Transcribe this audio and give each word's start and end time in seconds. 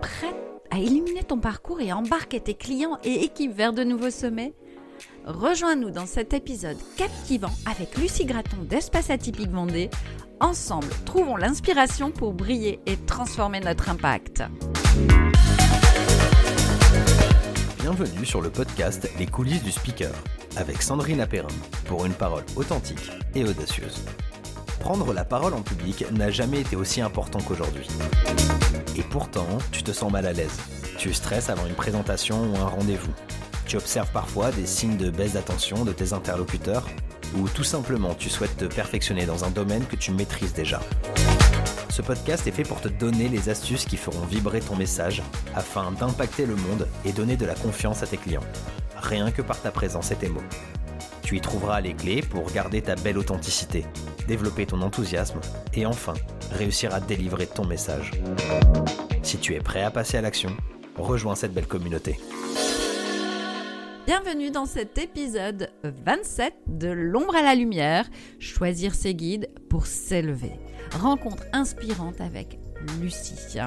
Prête 0.00 0.34
à 0.70 0.78
éliminer 0.78 1.22
ton 1.22 1.38
parcours 1.38 1.80
et 1.80 1.92
embarquer 1.92 2.40
tes 2.40 2.54
clients 2.54 2.98
et 3.04 3.24
équipes 3.24 3.54
vers 3.54 3.72
de 3.72 3.84
nouveaux 3.84 4.10
sommets? 4.10 4.54
Rejoins-nous 5.26 5.90
dans 5.90 6.06
cet 6.06 6.32
épisode 6.32 6.76
captivant 6.96 7.52
avec 7.66 7.96
Lucie 7.96 8.24
Graton 8.24 8.56
d'Espace 8.68 9.10
Atypique 9.10 9.50
Vendée. 9.50 9.90
Ensemble, 10.40 10.88
trouvons 11.04 11.36
l'inspiration 11.36 12.10
pour 12.10 12.32
briller 12.32 12.80
et 12.86 12.96
transformer 12.96 13.60
notre 13.60 13.88
impact. 13.88 14.42
Bienvenue 17.80 18.24
sur 18.24 18.40
le 18.40 18.50
podcast 18.50 19.08
Les 19.18 19.26
coulisses 19.26 19.62
du 19.62 19.72
speaker 19.72 20.14
avec 20.56 20.82
Sandrine 20.82 21.20
Apérin 21.20 21.48
pour 21.86 22.06
une 22.06 22.14
parole 22.14 22.44
authentique 22.56 23.10
et 23.34 23.44
audacieuse. 23.44 24.04
Prendre 24.82 25.12
la 25.12 25.24
parole 25.24 25.54
en 25.54 25.62
public 25.62 26.04
n'a 26.10 26.32
jamais 26.32 26.62
été 26.62 26.74
aussi 26.74 27.00
important 27.00 27.38
qu'aujourd'hui. 27.38 27.86
Et 28.96 29.02
pourtant, 29.02 29.46
tu 29.70 29.84
te 29.84 29.92
sens 29.92 30.10
mal 30.10 30.26
à 30.26 30.32
l'aise. 30.32 30.58
Tu 30.98 31.14
stresses 31.14 31.50
avant 31.50 31.66
une 31.66 31.76
présentation 31.76 32.52
ou 32.52 32.56
un 32.56 32.66
rendez-vous. 32.66 33.12
Tu 33.64 33.76
observes 33.76 34.10
parfois 34.10 34.50
des 34.50 34.66
signes 34.66 34.96
de 34.96 35.08
baisse 35.08 35.34
d'attention 35.34 35.84
de 35.84 35.92
tes 35.92 36.12
interlocuteurs 36.12 36.84
ou 37.38 37.48
tout 37.48 37.62
simplement 37.62 38.14
tu 38.14 38.28
souhaites 38.28 38.56
te 38.56 38.64
perfectionner 38.64 39.24
dans 39.24 39.44
un 39.44 39.50
domaine 39.50 39.86
que 39.86 39.94
tu 39.94 40.10
maîtrises 40.10 40.52
déjà. 40.52 40.80
Ce 41.88 42.02
podcast 42.02 42.48
est 42.48 42.52
fait 42.52 42.64
pour 42.64 42.80
te 42.80 42.88
donner 42.88 43.28
les 43.28 43.50
astuces 43.50 43.84
qui 43.84 43.96
feront 43.96 44.26
vibrer 44.26 44.58
ton 44.58 44.74
message 44.74 45.22
afin 45.54 45.92
d'impacter 45.92 46.44
le 46.44 46.56
monde 46.56 46.88
et 47.04 47.12
donner 47.12 47.36
de 47.36 47.46
la 47.46 47.54
confiance 47.54 48.02
à 48.02 48.08
tes 48.08 48.16
clients. 48.16 48.42
Rien 48.96 49.30
que 49.30 49.42
par 49.42 49.62
ta 49.62 49.70
présence 49.70 50.10
et 50.10 50.16
tes 50.16 50.28
mots. 50.28 50.42
Tu 51.22 51.36
y 51.36 51.40
trouveras 51.40 51.80
les 51.80 51.94
clés 51.94 52.20
pour 52.20 52.50
garder 52.50 52.82
ta 52.82 52.96
belle 52.96 53.16
authenticité, 53.16 53.86
développer 54.26 54.66
ton 54.66 54.82
enthousiasme 54.82 55.40
et 55.74 55.86
enfin 55.86 56.14
réussir 56.52 56.94
à 56.94 57.00
délivrer 57.00 57.46
ton 57.46 57.64
message. 57.64 58.10
Si 59.22 59.38
tu 59.38 59.54
es 59.54 59.60
prêt 59.60 59.82
à 59.82 59.90
passer 59.90 60.16
à 60.16 60.20
l'action, 60.20 60.56
rejoins 60.96 61.34
cette 61.34 61.54
belle 61.54 61.66
communauté. 61.66 62.18
Bienvenue 64.06 64.50
dans 64.50 64.66
cet 64.66 64.98
épisode 64.98 65.70
27 65.84 66.54
de 66.66 66.88
L'ombre 66.88 67.36
à 67.36 67.42
la 67.42 67.54
lumière, 67.54 68.10
choisir 68.40 68.94
ses 68.94 69.14
guides 69.14 69.48
pour 69.70 69.86
s'élever. 69.86 70.52
Rencontre 71.00 71.44
inspirante 71.52 72.20
avec 72.20 72.58
Lucie. 73.00 73.58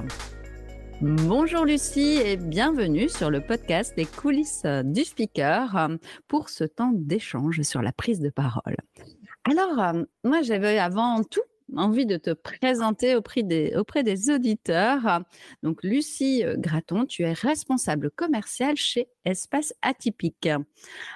Bonjour 1.01 1.65
Lucie 1.65 2.19
et 2.23 2.37
bienvenue 2.37 3.09
sur 3.09 3.29
le 3.29 3.41
podcast 3.41 3.95
des 3.95 4.05
coulisses 4.05 4.65
du 4.83 5.03
speaker 5.03 5.89
pour 6.27 6.49
ce 6.49 6.63
temps 6.63 6.91
d'échange 6.93 7.61
sur 7.63 7.81
la 7.81 7.91
prise 7.91 8.19
de 8.19 8.29
parole. 8.29 8.77
Alors, 9.45 9.93
moi 10.23 10.41
j'avais 10.41 10.79
avant 10.79 11.23
tout 11.23 11.41
envie 11.75 12.05
de 12.05 12.17
te 12.17 12.31
présenter 12.31 13.15
auprès 13.15 13.43
des, 13.43 14.29
auditeurs. 14.29 15.21
Donc, 15.63 15.83
Lucie 15.83 16.43
Graton, 16.57 17.05
tu 17.05 17.23
es 17.23 17.33
responsable 17.33 18.11
commerciale 18.11 18.75
chez 18.75 19.07
Espace 19.23 19.73
Atypique. 19.81 20.49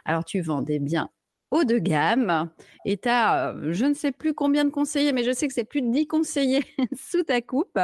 Alors, 0.06 0.26
tu 0.26 0.42
vends 0.42 0.62
des 0.62 0.80
biens 0.80 1.10
haut 1.52 1.64
de 1.64 1.78
gamme 1.78 2.50
et 2.86 2.98
tu 2.98 3.10
as, 3.10 3.56
je 3.72 3.86
ne 3.86 3.94
sais 3.94 4.12
plus 4.12 4.34
combien 4.34 4.66
de 4.66 4.70
conseillers, 4.70 5.12
mais 5.12 5.24
je 5.24 5.32
sais 5.32 5.48
que 5.48 5.54
c'est 5.54 5.64
plus 5.64 5.82
de 5.82 5.92
10 5.92 6.08
conseillers 6.08 6.64
sous 6.96 7.24
ta 7.24 7.42
coupe. 7.42 7.80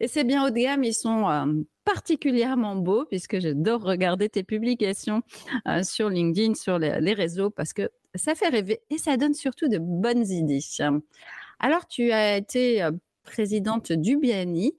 Et 0.00 0.08
ces 0.08 0.24
biens 0.24 0.46
haut 0.46 0.50
de 0.50 0.58
gamme, 0.58 0.84
ils 0.84 0.94
sont 0.94 1.64
particulièrement 1.84 2.76
beaux 2.76 3.04
puisque 3.06 3.40
j'adore 3.40 3.82
regarder 3.82 4.28
tes 4.28 4.42
publications 4.42 5.22
sur 5.82 6.08
LinkedIn, 6.08 6.54
sur 6.54 6.78
les, 6.78 7.00
les 7.00 7.14
réseaux 7.14 7.50
parce 7.50 7.72
que 7.72 7.90
ça 8.14 8.34
fait 8.34 8.48
rêver 8.48 8.80
et 8.90 8.98
ça 8.98 9.16
donne 9.16 9.34
surtout 9.34 9.68
de 9.68 9.78
bonnes 9.78 10.26
idées. 10.26 10.60
Alors, 11.58 11.86
tu 11.86 12.12
as 12.12 12.36
été 12.36 12.88
présidente 13.22 13.92
du 13.92 14.16
BNI. 14.16 14.76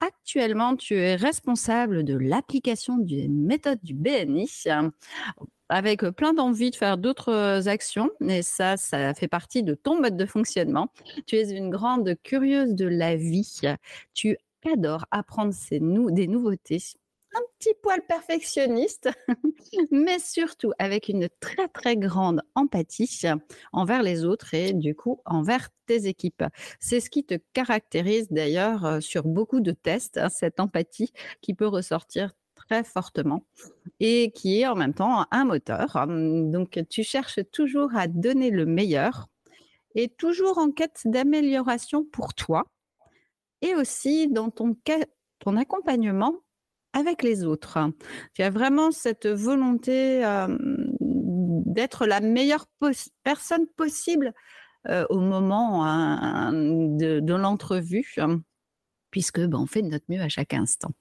Actuellement, 0.00 0.76
tu 0.76 0.96
es 0.96 1.14
responsable 1.14 2.04
de 2.04 2.16
l'application 2.16 2.96
des 2.96 3.28
méthodes 3.28 3.82
du 3.82 3.94
BNI 3.94 4.48
avec 5.70 6.02
plein 6.10 6.34
d'envie 6.34 6.70
de 6.70 6.76
faire 6.76 6.98
d'autres 6.98 7.68
actions. 7.68 8.10
Et 8.28 8.42
ça, 8.42 8.76
ça 8.76 9.14
fait 9.14 9.28
partie 9.28 9.62
de 9.62 9.74
ton 9.74 10.00
mode 10.00 10.16
de 10.16 10.26
fonctionnement. 10.26 10.92
Tu 11.26 11.36
es 11.36 11.50
une 11.50 11.70
grande 11.70 12.14
curieuse 12.22 12.74
de 12.74 12.86
la 12.86 13.16
vie. 13.16 13.60
Tu 14.14 14.36
adores 14.70 15.06
apprendre 15.10 15.54
des 15.70 16.26
nouveautés 16.26 16.82
un 17.34 17.40
petit 17.58 17.74
poil 17.82 18.04
perfectionniste, 18.06 19.08
mais 19.90 20.18
surtout 20.18 20.72
avec 20.78 21.08
une 21.08 21.28
très 21.40 21.68
très 21.68 21.96
grande 21.96 22.42
empathie 22.54 23.22
envers 23.72 24.02
les 24.02 24.24
autres 24.24 24.54
et 24.54 24.72
du 24.72 24.94
coup 24.94 25.20
envers 25.24 25.68
tes 25.86 26.06
équipes. 26.06 26.44
C'est 26.80 27.00
ce 27.00 27.10
qui 27.10 27.24
te 27.24 27.34
caractérise 27.52 28.28
d'ailleurs 28.30 28.84
euh, 28.84 29.00
sur 29.00 29.24
beaucoup 29.24 29.60
de 29.60 29.72
tests, 29.72 30.18
hein, 30.18 30.28
cette 30.28 30.60
empathie 30.60 31.12
qui 31.40 31.54
peut 31.54 31.66
ressortir 31.66 32.32
très 32.70 32.84
fortement 32.84 33.44
et 33.98 34.30
qui 34.30 34.60
est 34.60 34.66
en 34.66 34.76
même 34.76 34.94
temps 34.94 35.26
un 35.32 35.44
moteur. 35.44 36.06
Donc 36.06 36.78
tu 36.88 37.02
cherches 37.02 37.40
toujours 37.52 37.90
à 37.96 38.06
donner 38.06 38.50
le 38.50 38.64
meilleur 38.64 39.26
et 39.96 40.08
toujours 40.08 40.58
en 40.58 40.70
quête 40.70 41.00
d'amélioration 41.04 42.04
pour 42.04 42.32
toi 42.32 42.64
et 43.60 43.74
aussi 43.74 44.28
dans 44.28 44.50
ton, 44.50 44.76
ton 45.40 45.56
accompagnement 45.56 46.36
avec 46.92 47.24
les 47.24 47.44
autres. 47.44 47.78
Tu 48.34 48.42
as 48.42 48.50
vraiment 48.50 48.92
cette 48.92 49.26
volonté 49.26 50.22
d'être 51.00 52.06
la 52.06 52.20
meilleure 52.20 52.66
personne 53.24 53.66
possible 53.76 54.32
au 54.88 55.18
moment 55.18 55.84
hein, 55.84 56.52
de, 56.52 57.34
l'entrevue, 57.34 58.14
puisque 59.10 59.40
ben, 59.40 59.58
on 59.58 59.66
fait 59.66 59.82
de 59.82 59.88
notre 59.88 60.06
mieux 60.08 60.22
à 60.22 60.28
chaque 60.28 60.54
instant. 60.54 60.92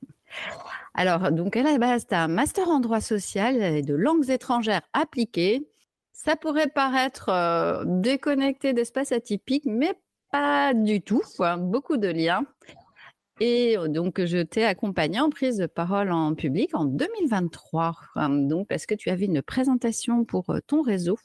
Alors, 0.93 1.31
donc 1.31 1.55
à 1.55 1.63
la 1.63 1.77
base, 1.77 2.07
tu 2.07 2.15
as 2.15 2.23
un 2.23 2.27
master 2.27 2.67
en 2.69 2.79
droit 2.79 3.01
social 3.01 3.61
et 3.61 3.81
de 3.81 3.93
langues 3.93 4.29
étrangères 4.29 4.81
appliquées. 4.93 5.67
Ça 6.11 6.35
pourrait 6.35 6.67
paraître 6.67 7.83
déconnecté 7.85 8.73
d'espace 8.73 9.11
atypique, 9.11 9.65
mais 9.65 9.93
pas 10.31 10.73
du 10.73 11.01
tout. 11.01 11.21
Beaucoup 11.57 11.97
de 11.97 12.09
liens. 12.09 12.45
Et 13.41 13.77
donc, 13.87 14.25
je 14.25 14.39
t'ai 14.39 14.65
accompagné 14.65 15.21
en 15.21 15.29
prise 15.29 15.55
de 15.55 15.65
parole 15.65 16.11
en 16.11 16.35
public 16.35 16.71
en 16.73 16.83
2023, 16.83 17.95
donc 18.27 18.67
parce 18.67 18.85
que 18.85 18.95
tu 18.95 19.09
avais 19.09 19.27
une 19.27 19.41
présentation 19.41 20.25
pour 20.25 20.53
ton 20.67 20.81
réseau 20.81 21.17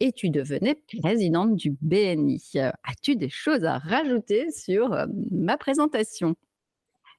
et 0.00 0.10
tu 0.10 0.28
devenais 0.28 0.82
présidente 1.00 1.54
du 1.54 1.70
BNI. 1.80 2.42
As-tu 2.82 3.14
des 3.14 3.28
choses 3.28 3.64
à 3.64 3.78
rajouter 3.78 4.50
sur 4.50 5.06
ma 5.30 5.56
présentation? 5.56 6.34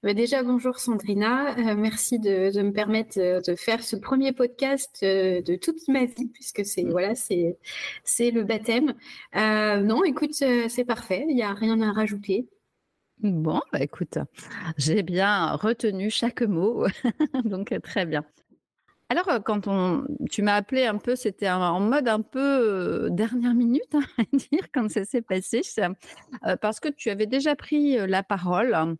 Bah, 0.03 0.13
déjà, 0.13 0.43
bonjour 0.43 0.77
Sandrina. 0.79 1.55
merci 1.75 2.19
de, 2.19 2.61
me 2.61 2.71
permettre 2.71 3.17
de 3.17 3.55
faire 3.55 3.81
ce 3.83 3.95
premier 3.95 4.33
podcast 4.33 4.99
de 5.01 5.55
toute 5.55 5.87
ma 5.87 6.05
vie, 6.05 6.27
puisque 6.33 6.65
c'est 6.65 6.83
voilà, 6.83 7.15
c'est 7.15 7.57
c'est 8.03 8.31
le 8.31 8.43
baptême. 8.43 8.93
non, 9.33 10.03
écoute, 10.03 10.33
c'est 10.33 10.85
parfait. 10.85 11.25
Il 11.27 11.35
n'y 11.35 11.43
a 11.43 11.53
rien 11.53 11.81
à 11.81 11.91
rajouter. 11.91 12.47
Bon, 13.23 13.61
bah 13.71 13.79
écoute, 13.79 14.17
j'ai 14.77 15.01
bien 15.01 15.53
retenu 15.55 16.09
chaque 16.09 16.41
mot, 16.41 16.85
donc 17.45 17.71
euh, 17.71 17.79
très 17.79 18.05
bien. 18.05 18.25
Alors, 19.07 19.29
euh, 19.29 19.39
quand 19.39 19.67
on, 19.67 20.05
tu 20.29 20.41
m'as 20.41 20.55
appelé 20.55 20.85
un 20.85 20.97
peu, 20.97 21.15
c'était 21.15 21.49
en 21.49 21.79
mode 21.79 22.09
un 22.09 22.19
peu 22.19 22.39
euh, 23.05 23.09
dernière 23.09 23.53
minute, 23.53 23.95
hein, 23.95 24.01
à 24.17 24.23
dire, 24.35 24.67
quand 24.73 24.91
ça 24.91 25.05
s'est 25.05 25.21
passé, 25.21 25.61
parce 26.59 26.81
que 26.81 26.89
tu 26.89 27.09
avais 27.09 27.25
déjà 27.25 27.55
pris 27.55 27.95
la 28.07 28.23
parole. 28.23 28.97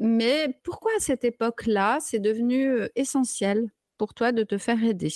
Mais 0.00 0.58
pourquoi 0.62 0.92
à 0.96 1.00
cette 1.00 1.24
époque-là, 1.24 1.98
c'est 2.00 2.18
devenu 2.18 2.80
essentiel 2.94 3.70
pour 3.98 4.14
toi 4.14 4.32
de 4.32 4.42
te 4.42 4.58
faire 4.58 4.82
aider? 4.84 5.10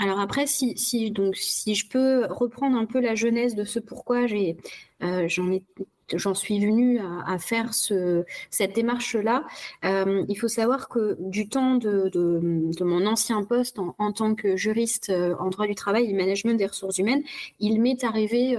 Alors 0.00 0.20
après, 0.20 0.46
si, 0.46 1.10
donc, 1.10 1.36
si 1.36 1.74
je 1.74 1.88
peux 1.88 2.26
reprendre 2.26 2.76
un 2.76 2.86
peu 2.86 3.00
la 3.00 3.16
genèse 3.16 3.56
de 3.56 3.64
ce 3.64 3.80
pourquoi 3.80 4.28
j'ai, 4.28 4.56
j'en 5.00 6.34
suis 6.34 6.60
venue 6.60 7.00
à, 7.26 7.38
faire 7.40 7.74
ce, 7.74 8.24
cette 8.48 8.74
démarche-là. 8.74 9.44
Il 9.82 10.36
faut 10.38 10.48
savoir 10.48 10.88
que 10.88 11.16
du 11.18 11.48
temps 11.48 11.74
de, 11.74 12.08
de, 12.10 12.84
mon 12.84 13.06
ancien 13.06 13.42
poste 13.42 13.80
en, 13.80 14.12
tant 14.12 14.36
que 14.36 14.56
juriste 14.56 15.10
en 15.10 15.48
droit 15.48 15.66
du 15.66 15.74
travail 15.74 16.08
et 16.08 16.14
management 16.14 16.56
des 16.56 16.66
ressources 16.66 16.98
humaines, 16.98 17.24
il 17.58 17.80
m'est 17.80 18.04
arrivé 18.04 18.56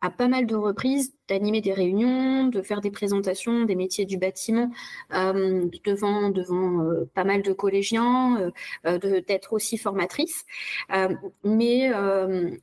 à 0.00 0.10
pas 0.10 0.28
mal 0.28 0.46
de 0.46 0.56
reprises 0.56 1.12
d'animer 1.30 1.60
des 1.60 1.72
réunions, 1.72 2.48
de 2.48 2.60
faire 2.60 2.80
des 2.80 2.90
présentations 2.90 3.64
des 3.64 3.76
métiers 3.76 4.04
du 4.04 4.18
bâtiment 4.18 4.70
euh, 5.14 5.64
devant, 5.84 6.30
devant 6.30 6.82
euh, 6.82 7.08
pas 7.14 7.24
mal 7.24 7.42
de 7.42 7.52
collégiens, 7.52 8.52
euh, 8.86 8.98
d'être 9.28 9.52
aussi 9.52 9.78
formatrice. 9.78 10.44
mais 11.44 11.90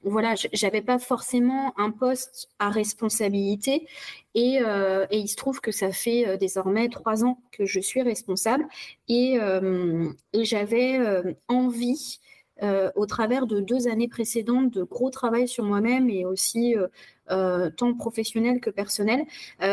voilà, 0.04 0.36
j'avais 0.54 0.82
pas 0.82 1.00
forcément 1.00 1.74
un 1.78 1.92
poste 1.92 2.50
à 2.60 2.70
responsabilité 2.70 3.88
et, 4.36 4.58
et, 4.58 5.18
il 5.18 5.28
se 5.28 5.36
trouve 5.36 5.62
que 5.62 5.72
ça 5.72 5.92
fait 5.92 6.38
désormais 6.38 6.90
trois 6.90 7.24
ans 7.24 7.40
que 7.52 7.66
je 7.66 7.80
suis 7.80 8.02
responsable 8.02 8.66
et, 9.08 9.38
et 10.34 10.46
j'avais 10.46 11.00
envie 11.48 12.20
euh, 12.64 12.92
au 12.96 13.06
travers 13.06 13.46
de 13.46 13.60
deux 13.60 13.88
années 13.88 14.08
précédentes 14.08 14.72
de 14.72 14.84
gros 14.84 15.12
travail 15.12 15.48
sur 15.48 15.64
moi-même 15.64 16.10
et 16.10 16.26
aussi 16.26 16.76
euh, 16.76 16.88
euh, 17.30 17.70
tant 17.70 17.94
professionnel 17.94 18.60
que 18.60 18.70
personnel, 18.70 19.26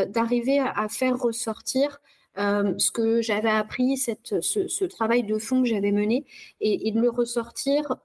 d'arriver 0.09 0.59
à, 0.59 0.89
faire 0.89 1.19
ressortir 1.19 2.01
ce 2.37 2.91
que 2.91 3.23
j'avais 3.23 3.51
appris, 3.51 3.97
ce, 3.97 4.85
travail 4.85 5.23
de 5.23 5.39
fond 5.39 5.63
que 5.63 5.69
j'avais 5.69 5.93
mené, 5.93 6.25
et, 6.61 6.91
de 6.91 7.01
le 7.01 7.11
ressortir 7.11 7.97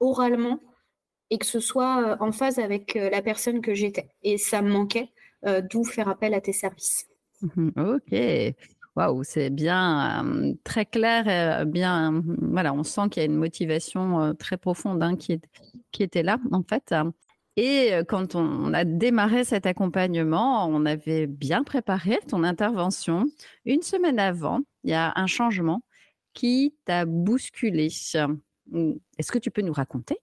oralement 0.00 0.60
et 1.30 1.38
que 1.38 1.46
ce 1.46 1.60
soit 1.60 2.16
en 2.20 2.32
phase 2.32 2.58
avec 2.58 2.94
la 2.94 3.22
personne 3.22 3.60
que 3.60 3.74
j'étais. 3.74 4.08
Et 4.24 4.36
ça 4.36 4.62
me 4.62 4.70
manquait, 4.70 5.10
d'où 5.70 5.84
faire 5.84 6.08
appel 6.08 6.34
à 6.34 6.40
tes 6.40 6.52
services. 6.52 7.06
Mmh 7.56 7.70
ok. 7.76 8.54
Waouh, 8.96 9.24
c'est 9.24 9.50
bien 9.50 10.54
très 10.62 10.86
clair, 10.86 11.66
bien 11.66 12.22
voilà, 12.40 12.72
on 12.72 12.84
sent 12.84 13.08
qu'il 13.10 13.22
y 13.22 13.24
a 13.24 13.26
une 13.26 13.34
motivation 13.36 14.34
très 14.36 14.56
profonde 14.56 15.02
hein, 15.02 15.16
qui, 15.16 15.40
qui 15.90 16.04
était 16.04 16.22
là 16.22 16.38
en 16.52 16.62
fait. 16.62 16.94
Et 17.56 17.92
quand 18.08 18.36
on 18.36 18.72
a 18.72 18.84
démarré 18.84 19.44
cet 19.44 19.66
accompagnement, 19.66 20.66
on 20.68 20.86
avait 20.86 21.26
bien 21.26 21.64
préparé 21.64 22.18
ton 22.28 22.44
intervention. 22.44 23.26
Une 23.64 23.82
semaine 23.82 24.18
avant, 24.20 24.60
il 24.84 24.90
y 24.90 24.94
a 24.94 25.12
un 25.16 25.26
changement 25.26 25.82
qui 26.32 26.74
t'a 26.84 27.04
bousculé. 27.04 27.88
Mmh. 28.70 28.92
Est-ce 29.18 29.30
que 29.30 29.38
tu 29.38 29.50
peux 29.50 29.62
nous 29.62 29.72
raconter? 29.72 30.18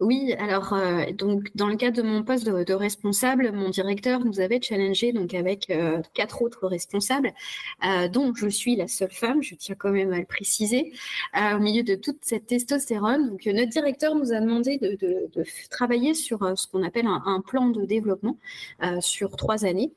Oui, 0.00 0.32
alors 0.38 0.72
euh, 0.72 1.12
donc 1.12 1.48
dans 1.54 1.66
le 1.66 1.76
cadre 1.76 1.96
de 1.96 2.02
mon 2.02 2.22
poste 2.22 2.44
de, 2.46 2.74
responsable, 2.74 3.52
mon 3.52 3.68
directeur 3.68 4.24
nous 4.24 4.40
avait 4.40 4.60
challengé 4.60 5.12
donc 5.12 5.34
avec 5.34 5.70
euh, 5.70 6.00
quatre 6.14 6.42
autres 6.42 6.66
responsables, 6.66 7.32
euh, 7.84 8.08
dont 8.08 8.34
je 8.34 8.48
suis 8.48 8.76
la 8.76 8.88
seule 8.88 9.10
femme, 9.10 9.42
je 9.42 9.54
tiens 9.54 9.74
quand 9.78 9.90
même 9.90 10.12
à 10.12 10.18
le 10.18 10.24
préciser, 10.24 10.92
au 11.36 11.58
milieu 11.58 11.82
de 11.82 11.94
toute 11.94 12.18
cette 12.22 12.46
testostérone. 12.46 13.30
Donc 13.30 13.46
notre 13.46 13.70
directeur 13.70 14.14
nous 14.14 14.32
a 14.32 14.40
demandé 14.40 14.78
de, 14.78 15.28
travailler 15.70 16.14
sur 16.14 16.58
ce 16.58 16.66
qu'on 16.66 16.82
appelle 16.82 17.06
un, 17.06 17.40
plan 17.40 17.68
de 17.68 17.84
développement 17.84 18.38
sur 19.00 19.36
trois 19.36 19.64
années, 19.64 19.92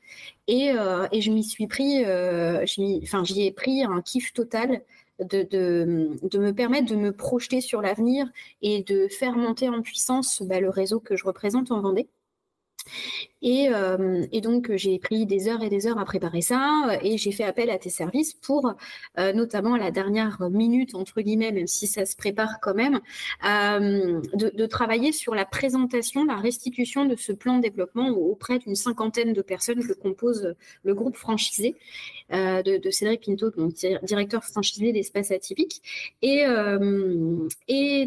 et, 0.46 0.72
et 1.12 1.20
suis 1.42 1.66
pris, 1.66 2.04
enfin 2.04 3.24
j'y 3.24 3.46
ai 3.46 3.52
pris 3.52 3.82
un 3.82 4.00
kiff 4.02 4.32
total 4.32 4.82
de, 5.20 5.42
de, 5.42 6.38
me 6.38 6.52
permettre 6.52 6.90
de 6.90 6.96
me 6.96 7.12
projeter 7.12 7.60
sur 7.60 7.80
l'avenir 7.80 8.26
et 8.62 8.82
de 8.82 9.08
faire 9.08 9.36
monter 9.36 9.68
en 9.68 9.82
puissance 9.82 10.42
bah, 10.42 10.60
le 10.60 10.70
réseau 10.70 11.00
que 11.00 11.16
je 11.16 11.24
représente 11.24 11.70
en 11.70 11.80
Vendée. 11.80 12.08
Euh, 13.44 14.26
et, 14.32 14.40
donc, 14.40 14.74
j'ai 14.74 14.98
pris 14.98 15.26
des 15.26 15.48
heures 15.48 15.62
et 15.62 15.68
des 15.68 15.86
heures 15.86 15.98
à 15.98 16.04
préparer 16.04 16.40
ça 16.40 16.88
euh, 16.88 16.96
et 17.02 17.18
j'ai 17.18 17.32
fait 17.32 17.44
appel 17.44 17.70
à 17.70 17.78
tes 17.78 17.90
services 17.90 18.32
pour, 18.34 18.72
euh, 19.18 19.32
notamment 19.32 19.76
la 19.76 19.90
dernière 19.90 20.38
minute, 20.50 20.94
entre 20.94 21.20
guillemets, 21.20 21.52
même 21.52 21.66
si 21.66 21.86
ça 21.86 22.06
se 22.06 22.16
prépare 22.16 22.60
quand 22.60 22.74
même, 22.74 23.00
de, 23.42 24.66
travailler 24.66 25.12
sur 25.12 25.34
la 25.34 25.44
présentation, 25.44 26.24
la 26.24 26.36
restitution 26.36 27.04
de 27.04 27.16
ce 27.16 27.32
plan 27.32 27.58
de 27.58 27.62
développement 27.62 28.08
auprès 28.08 28.58
d'une 28.58 28.74
cinquantaine 28.74 29.32
de 29.32 29.42
personnes 29.42 29.86
que 29.86 29.92
compose 29.92 30.54
le 30.82 30.94
groupe 30.94 31.16
franchisé 31.16 31.76
de, 32.30 32.90
Cédric 32.90 33.26
Pinto, 33.26 33.50
donc 33.50 33.74
directeur 34.02 34.42
franchisé 34.44 34.92
d'Espace 34.92 35.30
Atypique. 35.30 35.82
Et 36.22 36.46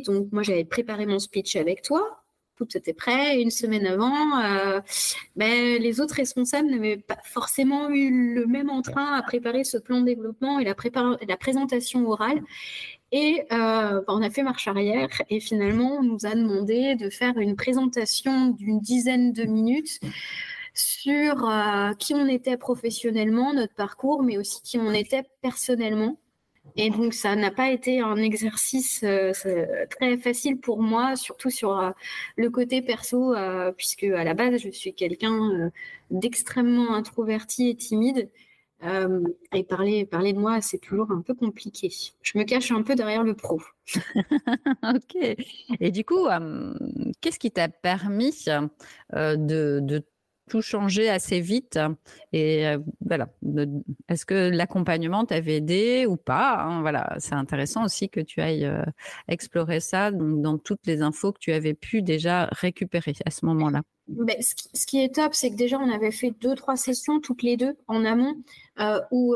donc, 0.05 0.31
moi, 0.31 0.43
j'avais 0.43 0.65
préparé 0.65 1.05
mon 1.05 1.19
speech 1.19 1.55
avec 1.55 1.83
toi 1.83 2.23
tout 2.57 2.67
était 2.75 2.93
prêt. 2.93 3.39
Une 3.39 3.51
semaine 3.51 3.85
avant, 3.85 4.39
euh, 4.41 4.81
ben, 5.35 5.81
les 5.81 6.01
autres 6.01 6.15
responsables 6.15 6.69
n'avaient 6.69 6.97
pas 6.97 7.17
forcément 7.23 7.89
eu 7.89 8.33
le 8.35 8.45
même 8.45 8.69
entrain 8.69 9.13
à 9.13 9.21
préparer 9.21 9.63
ce 9.63 9.77
plan 9.77 10.01
de 10.01 10.05
développement 10.05 10.59
et 10.59 10.65
la, 10.65 11.37
présentation 11.37 12.07
orale. 12.09 12.41
Et 13.11 13.43
euh, 13.53 14.01
ben, 14.01 14.05
on 14.07 14.21
a 14.21 14.29
fait 14.29 14.43
marche 14.43 14.67
arrière 14.67 15.09
et 15.29 15.39
finalement, 15.39 15.97
on 15.99 16.03
nous 16.03 16.25
a 16.25 16.35
demandé 16.35 16.95
de 16.95 17.09
faire 17.09 17.37
une 17.37 17.55
présentation 17.55 18.47
d'une 18.47 18.79
dizaine 18.79 19.31
de 19.31 19.43
minutes 19.43 19.99
sur 20.73 21.49
euh, 21.49 21.93
qui 21.93 22.13
on 22.13 22.27
était 22.27 22.57
professionnellement, 22.57 23.53
notre 23.53 23.73
parcours, 23.73 24.23
mais 24.23 24.37
aussi 24.37 24.61
qui 24.63 24.77
on 24.77 24.91
était 24.91 25.23
personnellement. 25.41 26.17
Et 26.77 26.91
donc, 26.91 27.13
ça 27.15 27.35
n'a 27.35 27.49
pas 27.49 27.71
été 27.71 28.01
un 28.01 28.17
exercice 28.17 29.01
euh, 29.03 29.31
très 29.89 30.15
facile 30.17 30.59
pour 30.59 30.81
moi, 30.81 31.15
surtout 31.15 31.49
sur 31.49 31.77
euh, 31.77 31.89
le 32.35 32.51
côté 32.51 32.83
perso, 32.83 33.33
euh, 33.33 33.71
puisque 33.71 34.03
à 34.03 34.23
la 34.23 34.35
base, 34.35 34.61
je 34.61 34.69
suis 34.69 34.93
quelqu'un 34.93 35.71
d'extrêmement 36.11 36.93
introverti 36.93 37.69
et 37.69 37.75
timide. 37.75 38.29
et 39.53 39.63
parler, 39.63 40.05
parler 40.05 40.33
de 40.33 40.39
moi, 40.39 40.61
c'est 40.61 40.77
toujours 40.77 41.09
un 41.11 41.21
peu 41.21 41.33
compliqué. 41.33 41.89
Je 42.21 42.37
me 42.37 42.43
cache 42.43 42.71
un 42.71 42.83
peu 42.83 42.93
derrière 42.93 43.23
le 43.23 43.33
pro. 43.33 43.59
ok. 44.83 45.17
Et 45.79 45.91
du 45.91 46.05
coup, 46.05 46.27
qu'est-ce 47.21 47.39
qui 47.39 47.49
t'a 47.49 47.69
permis 47.69 48.45
de, 49.11 49.79
de 49.81 50.03
tout 50.47 50.61
changé 50.61 51.09
assez 51.09 51.39
vite. 51.39 51.79
Et 52.33 52.67
euh, 52.67 52.79
voilà, 53.05 53.27
est-ce 54.09 54.25
que 54.25 54.49
l'accompagnement 54.49 55.25
t'avait 55.25 55.57
aidé 55.57 56.05
ou 56.07 56.17
pas 56.17 56.61
hein, 56.61 56.81
Voilà, 56.81 57.15
c'est 57.19 57.35
intéressant 57.35 57.85
aussi 57.85 58.09
que 58.09 58.19
tu 58.19 58.41
ailles 58.41 58.65
euh, 58.65 58.83
explorer 59.27 59.79
ça 59.79 60.11
dans 60.11 60.57
toutes 60.57 60.85
les 60.85 61.01
infos 61.01 61.31
que 61.31 61.39
tu 61.39 61.51
avais 61.51 61.73
pu 61.73 62.01
déjà 62.01 62.45
récupérer 62.51 63.13
à 63.25 63.31
ce 63.31 63.45
moment-là. 63.45 63.81
Ben, 64.07 64.37
ce, 64.41 64.85
qui, 64.85 65.03
est 65.03 65.15
top, 65.15 65.33
c'est 65.33 65.51
que 65.51 65.55
déjà 65.55 65.77
on 65.77 65.89
avait 65.89 66.11
fait 66.11 66.31
deux, 66.39 66.55
trois 66.55 66.77
sessions 66.77 67.19
toutes 67.19 67.43
les 67.43 67.57
deux 67.57 67.75
en 67.87 68.05
amont 68.05 68.35
euh, 68.79 69.01
où 69.11 69.35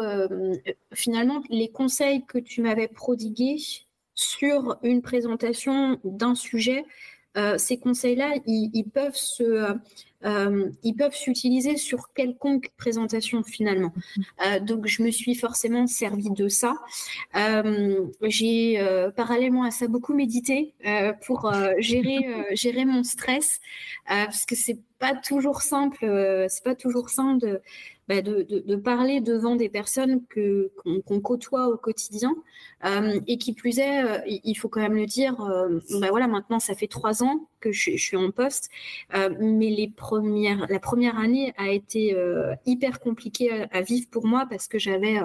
finalement 0.93 1.43
les 1.49 1.69
conseils 1.69 2.25
que 2.25 2.37
tu 2.37 2.61
m'avais 2.61 2.87
prodigués 2.87 3.57
sur 4.15 4.77
une 4.81 5.01
présentation 5.01 5.99
d'un 6.05 6.35
sujet, 6.35 6.85
ces 7.57 7.79
conseils-là, 7.79 8.35
ils, 8.45 8.85
peuvent 8.93 9.15
se 9.15 9.75
euh, 10.25 10.69
ils 10.83 10.94
peuvent 10.94 11.15
s'utiliser 11.15 11.77
sur 11.77 12.13
quelconque 12.13 12.71
présentation 12.77 13.44
finalement. 13.44 13.94
Euh, 14.45 14.59
donc 14.59 14.88
je 14.88 15.03
me 15.03 15.12
suis 15.12 15.35
forcément 15.35 15.88
servi 15.88 16.29
de 16.29 16.47
ça. 16.47 16.75
Euh, 17.35 18.06
j'ai 18.23 18.79
parallèlement 19.15 19.63
à 19.63 19.71
ça 19.71 19.88
beaucoup 19.88 20.13
médité 20.13 20.73
pour 21.25 21.51
gérer 21.79 22.19
gérer 22.53 22.85
mon 22.85 23.03
stress 23.03 23.59
parce 24.06 24.45
que 24.45 24.56
c'est 24.56 24.79
pas 25.00 25.15
toujours 25.15 25.62
simple. 25.62 26.45
c'est 26.50 26.63
pas 26.63 26.75
toujours 26.75 27.09
simple 27.09 27.39
de 27.39 27.62
bah, 28.07 28.21
de, 28.21 28.75
parler 28.75 29.21
devant 29.21 29.56
des 29.56 29.69
personnes 29.69 30.25
que, 30.27 30.71
qu'on, 31.06 31.21
côtoie 31.21 31.69
au 31.69 31.77
quotidien. 31.77 32.35
Et 33.27 33.38
qui 33.38 33.53
plus 33.53 33.79
est, 33.79 34.03
il 34.44 34.56
faut 34.56 34.68
quand 34.68 34.81
même 34.81 34.95
le 34.95 35.06
dire, 35.06 35.35
bah, 36.00 36.07
voilà, 36.09 36.27
maintenant 36.27 36.59
ça 36.59 36.75
fait 36.75 36.88
trois 36.88 37.23
ans 37.23 37.47
que 37.62 37.71
je, 37.71 37.95
suis 37.95 38.18
en 38.18 38.31
poste, 38.31 38.69
mais 39.39 39.69
les 39.69 39.88
la 40.17 40.79
première 40.79 41.17
année 41.17 41.53
a 41.57 41.69
été 41.69 42.15
hyper 42.65 42.99
compliquée 42.99 43.65
à, 43.71 43.81
vivre 43.81 44.07
pour 44.09 44.25
moi 44.25 44.45
parce 44.49 44.67
que 44.67 44.79
j'avais 44.79 45.17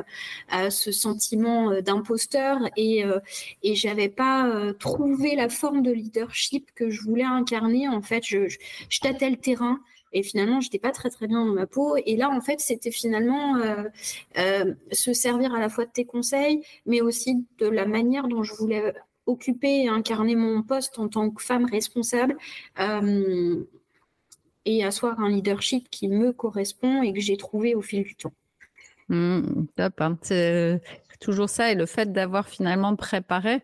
ce 0.71 0.93
sentiment 0.93 1.81
d'imposteur 1.81 2.59
et, 2.77 3.05
et 3.63 3.75
j'avais 3.75 4.09
pas 4.09 4.73
trouvé 4.79 5.35
la 5.35 5.49
forme 5.49 5.83
de 5.83 5.93
leadership 5.93 6.71
que 6.75 6.91
je 6.91 7.03
voulais 7.03 7.25
incarner. 7.25 7.89
En 7.89 8.03
fait, 8.03 8.25
je, 8.25 8.47
tâtais 9.01 9.31
le 9.31 9.37
terrain. 9.37 9.81
Et 10.13 10.23
finalement, 10.23 10.61
j'étais 10.61 10.79
pas 10.79 10.93
très 10.93 11.11
très 11.11 11.27
bien 11.27 11.45
dans 11.45 11.53
ma 11.53 11.67
peau. 11.67 11.97
Et 12.07 12.17
là, 12.17 12.31
en 12.31 12.41
fait, 12.41 12.61
c'était 12.61 12.91
finalement 12.91 13.57
euh, 13.57 13.85
euh, 14.39 14.75
se 14.93 15.13
servir 15.13 15.55
à 15.55 15.61
la 15.61 15.69
fois 15.69 15.85
de 15.85 15.91
tes 15.91 16.05
conseils, 16.05 16.63
mais 16.87 17.01
aussi 17.01 17.45
de 17.59 17.67
la 17.67 17.87
manière 17.87 18.29
dont 18.29 18.43
je 18.43 18.55
voulais 18.55 18.95
occuper 19.27 19.83
et 19.83 19.89
incarner 19.89 20.37
mon 20.37 20.63
poste 20.63 20.99
en 20.99 21.09
tant 21.09 21.31
que 21.31 21.43
femme 21.43 21.67
responsable. 21.67 22.37
Euh, 22.79 23.65
et 24.67 24.85
asseoir 24.85 25.19
un 25.21 25.31
leadership 25.31 25.89
qui 25.91 26.09
me 26.09 26.33
correspond 26.33 27.03
et 27.03 27.13
que 27.13 27.21
j'ai 27.21 27.39
trouvé 27.39 27.75
au 27.75 27.81
fil 27.81 28.03
du 28.03 28.15
temps. 28.15 28.33
Mmh, 29.09 29.67
top, 29.77 30.01
hein. 30.01 30.19
c'est 30.23 30.83
toujours 31.21 31.49
ça. 31.49 31.73
Et 31.73 31.75
le 31.75 31.87
fait 31.87 32.13
d'avoir 32.13 32.49
finalement 32.49 32.97
préparé, 32.97 33.63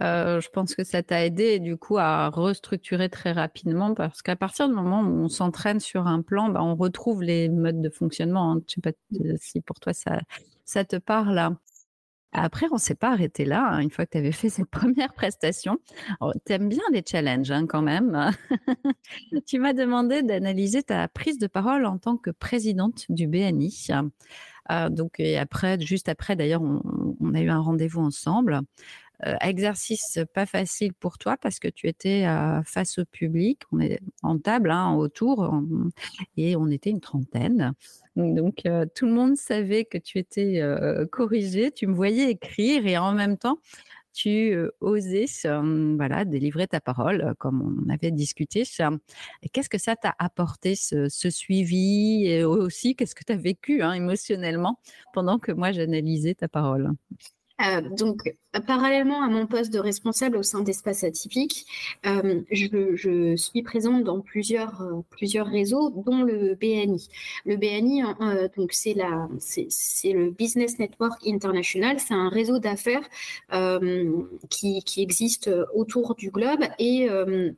euh, 0.00 0.40
je 0.40 0.48
pense 0.50 0.74
que 0.74 0.84
ça 0.84 1.02
t'a 1.02 1.24
aidé 1.24 1.58
du 1.58 1.76
coup 1.76 1.98
à 1.98 2.28
restructurer 2.28 3.08
très 3.08 3.32
rapidement 3.32 3.94
parce 3.94 4.22
qu'à 4.22 4.36
partir 4.36 4.68
du 4.68 4.74
moment 4.74 5.00
où 5.00 5.24
on 5.24 5.28
s'entraîne 5.28 5.80
sur 5.80 6.06
un 6.06 6.22
plan, 6.22 6.48
bah, 6.48 6.62
on 6.62 6.76
retrouve 6.76 7.22
les 7.22 7.48
modes 7.48 7.80
de 7.80 7.90
fonctionnement. 7.90 8.52
Hein. 8.52 8.62
Je 8.68 8.74
sais 8.74 8.80
pas 8.80 8.92
si 9.38 9.60
pour 9.60 9.78
toi 9.80 9.92
ça, 9.92 10.20
ça 10.64 10.84
te 10.84 10.96
parle. 10.96 11.56
Après, 12.32 12.66
on 12.70 12.78
s'est 12.78 12.94
pas 12.94 13.10
arrêté 13.10 13.44
là, 13.44 13.68
hein, 13.70 13.80
une 13.80 13.90
fois 13.90 14.06
que 14.06 14.12
tu 14.12 14.18
avais 14.18 14.32
fait 14.32 14.48
cette 14.48 14.70
première 14.70 15.12
prestation. 15.12 15.78
Tu 16.46 16.52
aimes 16.52 16.68
bien 16.68 16.82
les 16.92 17.02
challenges 17.06 17.50
hein, 17.50 17.66
quand 17.66 17.82
même. 17.82 18.30
tu 19.46 19.58
m'as 19.58 19.72
demandé 19.72 20.22
d'analyser 20.22 20.82
ta 20.82 21.08
prise 21.08 21.38
de 21.38 21.46
parole 21.46 21.86
en 21.86 21.98
tant 21.98 22.16
que 22.16 22.30
présidente 22.30 23.06
du 23.08 23.26
BNI. 23.26 23.88
Euh, 24.70 24.88
donc, 24.88 25.18
et 25.18 25.38
après, 25.38 25.80
juste 25.80 26.08
après, 26.08 26.36
d'ailleurs, 26.36 26.62
on, 26.62 27.34
a 27.34 27.40
eu 27.40 27.48
un 27.48 27.60
rendez-vous 27.60 28.00
ensemble. 28.00 28.60
Euh, 29.26 29.34
exercice 29.42 30.18
pas 30.32 30.46
facile 30.46 30.94
pour 30.94 31.18
toi 31.18 31.36
parce 31.36 31.58
que 31.58 31.68
tu 31.68 31.88
étais 31.88 32.26
euh, 32.26 32.62
face 32.62 32.98
au 32.98 33.04
public, 33.04 33.60
on 33.70 33.80
est 33.80 34.00
en 34.22 34.38
table 34.38 34.70
hein, 34.70 34.94
autour 34.94 35.52
et 36.36 36.56
on 36.56 36.68
était 36.68 36.90
une 36.90 37.00
trentaine. 37.00 37.74
Donc 38.16 38.62
euh, 38.66 38.86
tout 38.94 39.06
le 39.06 39.12
monde 39.12 39.36
savait 39.36 39.84
que 39.84 39.98
tu 39.98 40.18
étais 40.18 40.62
corrigé, 41.12 41.70
tu 41.70 41.86
me 41.86 41.94
voyais 41.94 42.30
écrire 42.30 42.86
et 42.86 42.96
en 42.96 43.12
même 43.12 43.36
temps 43.36 43.58
as-tu 44.12 44.56
osé 44.80 45.26
voilà, 45.44 46.24
délivrer 46.24 46.66
ta 46.66 46.80
parole, 46.80 47.34
comme 47.38 47.84
on 47.86 47.90
avait 47.90 48.10
discuté. 48.10 48.64
Qu'est-ce 49.52 49.68
que 49.68 49.78
ça 49.78 49.96
t'a 49.96 50.14
apporté, 50.18 50.74
ce, 50.74 51.08
suivi? 51.30 52.26
Et 52.26 52.42
aussi, 52.42 52.96
qu'est-ce 52.96 53.14
que 53.14 53.24
tu 53.24 53.32
as 53.32 53.36
vécu 53.36 53.82
hein, 53.82 53.92
émotionnellement 53.92 54.80
pendant 55.12 55.38
que 55.38 55.52
moi 55.52 55.72
j'analysais 55.72 56.34
ta 56.34 56.48
parole? 56.48 56.90
Donc, 57.96 58.32
parallèlement 58.58 59.22
à 59.22 59.28
mon 59.28 59.46
poste 59.46 59.72
de 59.72 59.78
responsable 59.78 60.36
au 60.36 60.42
sein 60.42 60.62
d'Espace 60.62 61.04
Atypique, 61.04 61.66
euh, 62.04 62.40
je, 62.50 63.36
suis 63.36 63.62
présente 63.62 64.02
dans 64.02 64.20
plusieurs, 64.20 64.82
euh, 64.82 65.42
réseaux, 65.42 65.90
dont 65.90 66.22
le 66.22 66.54
BNI. 66.56 67.08
Le 67.46 67.56
BNI, 67.56 68.02
euh, 68.20 68.48
donc 68.56 68.72
c'est 68.72 68.94
le 68.94 70.30
Business 70.30 70.78
Network 70.78 71.20
International. 71.26 72.00
C'est 72.00 72.14
un 72.14 72.28
réseau 72.28 72.58
d'affaires 72.58 73.08
qui, 74.48 74.82
existe 74.96 75.50
autour 75.74 76.14
du 76.16 76.30
globe. 76.30 76.64
Et 76.78 77.08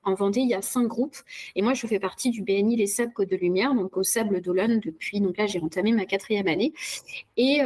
en 0.04 0.14
Vendée, 0.14 0.40
il 0.40 0.49
y 0.49 0.54
a 0.54 0.62
cinq 0.62 0.87
groupes. 0.87 1.16
Et 1.56 1.62
moi, 1.62 1.75
je 1.75 1.87
fais 1.87 1.99
partie 1.99 2.30
du 2.30 2.42
BNI 2.42 2.76
Les 2.76 2.87
Sables 2.87 3.12
Côte 3.12 3.30
de 3.30 3.37
Lumière, 3.37 3.75
donc 3.75 3.97
au 3.97 4.02
Sable 4.02 4.40
d'Olonne 4.40 4.80
depuis. 4.80 5.21
Donc 5.21 5.38
là, 5.38 5.47
j'ai 5.47 5.61
entamé 5.61 5.92
ma 5.92 6.04
quatrième 6.04 6.49
année. 6.49 6.73
Et 7.37 7.61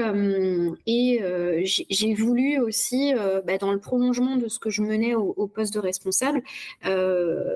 j'ai 1.67 2.15
voulu 2.15 2.59
aussi 2.59 3.15
euh, 3.15 3.41
bah, 3.43 3.59
dans 3.59 3.73
le 3.73 3.79
prolongement 3.79 4.37
de 4.37 4.49
ce 4.49 4.59
que 4.59 4.71
je 4.71 4.83
menais 4.83 5.15
au, 5.15 5.47
poste 5.47 5.75
de 5.75 5.79
responsable, 5.81 6.43
euh, 6.87 7.55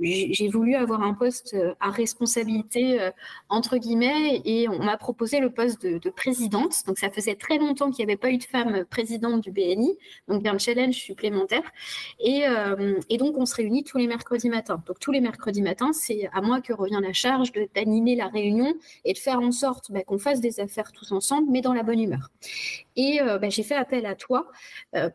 j'ai 0.00 0.48
voulu 0.48 0.74
avoir 0.74 1.02
un 1.02 1.14
poste 1.14 1.54
euh, 1.54 1.74
à 1.80 1.90
responsabilité 1.90 3.00
euh, 3.00 3.10
entre 3.48 3.76
guillemets 3.76 4.42
et 4.44 4.68
on 4.68 4.78
m'a 4.78 4.96
proposé 4.96 5.40
le 5.40 5.50
poste 5.50 5.86
de, 5.86 6.10
présidente. 6.10 6.74
Donc 6.86 6.98
ça 6.98 7.10
faisait 7.10 7.36
très 7.36 7.58
longtemps 7.58 7.90
qu'il 7.90 8.04
n'y 8.04 8.12
avait 8.12 8.18
pas 8.18 8.30
eu 8.30 8.38
de 8.38 8.44
femme 8.44 8.84
présidente 8.84 9.40
du 9.42 9.50
BNI, 9.50 9.96
donc 10.28 10.46
un 10.46 10.58
challenge 10.58 10.94
supplémentaire. 10.94 11.62
Et, 12.18 12.46
euh, 12.46 12.98
et, 13.08 13.18
donc 13.18 13.38
on 13.38 13.46
se 13.46 13.54
réunit 13.54 13.84
tous 13.84 13.98
les 13.98 14.06
mercredis 14.06 14.50
matins. 14.50 14.82
Donc 14.86 14.98
tous 14.98 15.12
les 15.12 15.20
mercredis 15.20 15.62
matins, 15.62 15.92
c'est 15.92 16.28
à 16.32 16.40
moi 16.40 16.60
que 16.60 16.72
revient 16.72 17.00
la 17.00 17.12
charge 17.12 17.52
d'animer 17.74 18.16
la 18.16 18.28
réunion 18.28 18.74
et 19.04 19.12
de 19.12 19.18
faire 19.18 19.40
en 19.40 19.52
sorte 19.52 19.90
bah, 19.92 20.02
qu'on 20.02 20.18
fasse 20.18 20.40
des 20.40 20.60
affaires 20.60 20.92
tous 20.92 21.12
ensemble, 21.12 21.48
mais 21.50 21.60
dans 21.60 21.72
la 21.72 21.82
bonne 21.82 22.00
humeur. 22.00 22.30
Et 22.96 23.20
bah, 23.22 23.48
j'ai 23.48 23.62
fait 23.62 23.74
appel 23.74 24.04
à 24.06 24.14
toi 24.14 24.50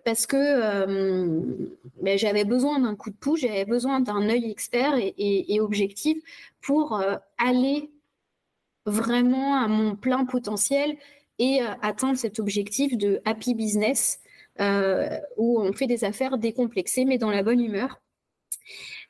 parce 0.03 0.25
que 0.25 1.37
bah, 2.01 2.17
j'avais 2.17 2.45
besoin 2.45 2.79
d'un 2.79 2.95
coup 2.95 3.11
de 3.11 3.15
pouce, 3.15 3.41
j'avais 3.41 3.65
besoin 3.65 3.99
d'un 3.99 4.27
œil 4.29 4.36
expert 4.45 4.95
et, 4.97 5.59
objectif 5.59 6.17
pour 6.61 6.95
euh, 6.95 7.15
aller 7.37 7.91
vraiment 8.85 9.55
à 9.55 9.67
mon 9.67 9.95
plein 9.95 10.25
potentiel 10.25 10.97
et 11.39 11.61
euh, 11.61 11.67
atteindre 11.81 12.17
cet 12.17 12.39
objectif 12.39 12.97
de 12.97 13.21
happy 13.25 13.53
business 13.53 14.19
euh, 14.59 15.17
où 15.37 15.59
on 15.61 15.73
fait 15.73 15.87
des 15.87 16.03
affaires 16.03 16.37
décomplexées 16.37 17.05
mais 17.05 17.17
dans 17.17 17.31
la 17.31 17.43
bonne 17.43 17.59
humeur. 17.59 18.01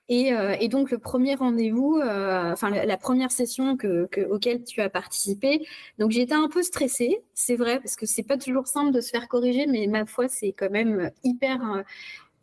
Et, 0.10 0.32
donc 0.70 0.90
le 0.90 1.00
premier 1.00 1.36
rendez-vous, 1.36 2.00
enfin 2.02 2.70
la, 2.70 2.96
première 2.96 3.30
session 3.30 3.76
que, 3.76 4.08
auquel 4.30 4.64
tu 4.64 4.80
as 4.80 4.90
participé, 4.90 5.68
donc 6.00 6.12
j'étais 6.12 6.34
un 6.34 6.48
peu 6.48 6.64
stressée, 6.64 7.22
c'est 7.34 7.58
vrai, 7.58 7.82
parce 7.82 7.98
que 7.98 8.06
c'est 8.06 8.24
pas 8.24 8.38
toujours 8.38 8.68
simple 8.68 8.94
de 8.94 9.02
se 9.02 9.10
faire 9.10 9.28
corriger, 9.28 9.66
mais 9.68 9.86
ma 9.88 10.06
foi 10.06 10.30
c'est 10.30 10.54
quand 10.54 10.70
même 10.70 11.12
hyper 11.26 11.84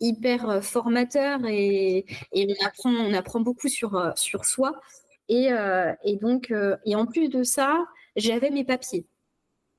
hyper 0.00 0.48
euh, 0.48 0.60
formateur 0.60 1.40
et, 1.46 2.04
on, 2.32 2.66
apprend, 2.66 2.90
on 2.90 3.12
apprend 3.14 3.40
beaucoup 3.40 3.68
sur, 3.68 3.96
euh, 3.96 4.10
sur 4.16 4.44
soi. 4.44 4.80
Et, 5.28 5.52
euh, 5.52 5.92
et 6.04 6.16
donc, 6.16 6.52
et 6.84 6.94
en 6.94 7.06
plus 7.06 7.28
de 7.28 7.42
ça, 7.44 7.84
j'avais 8.16 8.50
mes 8.50 8.64
papiers 8.64 9.06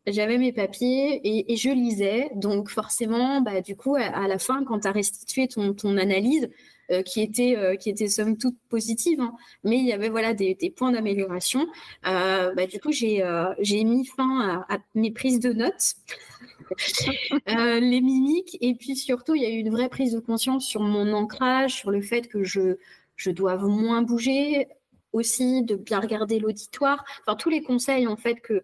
j'avais 0.07 0.37
mes 0.37 0.53
papiers 0.53 1.19
et, 1.51 1.55
je 1.55 1.71
lisais. 1.71 2.29
Donc 2.35 2.69
forcément, 2.69 3.41
bah, 3.41 3.61
du 3.61 3.75
coup, 3.75 3.95
à, 3.95 4.27
la 4.27 4.37
fin, 4.37 4.63
quand 4.63 4.81
tu 4.81 4.87
as 4.87 4.91
restitué 4.91 5.47
ton, 5.47 5.97
analyse, 5.97 6.47
qui 7.05 7.21
était 7.21 7.75
qui 7.79 7.89
était 7.89 8.07
somme 8.07 8.37
toute 8.37 8.55
positive, 8.69 9.19
hein, 9.19 9.33
mais 9.63 9.77
il 9.77 9.85
y 9.85 9.93
avait 9.93 10.09
voilà 10.09 10.35
des, 10.35 10.55
points 10.77 10.91
d'amélioration. 10.91 11.65
bah, 12.03 12.67
du 12.71 12.79
coup, 12.79 12.91
j'ai 12.91 13.83
mis 13.83 14.05
fin 14.05 14.63
à, 14.69 14.77
mes 14.93 15.09
prises 15.09 15.39
de 15.39 15.53
notes. 15.53 15.95
Euh, 17.47 17.79
les 17.79 18.01
mimiques. 18.01 18.57
Et 18.61 18.75
puis 18.75 18.95
surtout, 18.95 19.35
il 19.35 19.43
y 19.43 19.45
a 19.45 19.49
eu 19.49 19.59
une 19.59 19.69
vraie 19.69 19.89
prise 19.89 20.13
de 20.13 20.19
conscience 20.19 20.65
sur 20.65 20.81
mon 20.81 21.13
ancrage, 21.13 21.75
sur 21.75 21.91
le 21.91 22.01
fait 22.01 22.27
que 22.27 22.43
je, 22.43 22.77
je 23.15 23.29
dois 23.31 23.55
moins 23.57 24.01
bouger, 24.01 24.67
aussi 25.15 25.63
de 25.63 25.75
bien 25.75 25.99
regarder 25.99 26.39
l'auditoire. 26.39 27.03
Enfin, 27.21 27.35
tous 27.35 27.49
les 27.49 27.61
conseils 27.61 28.07
en 28.07 28.17
fait 28.17 28.41
que, 28.41 28.61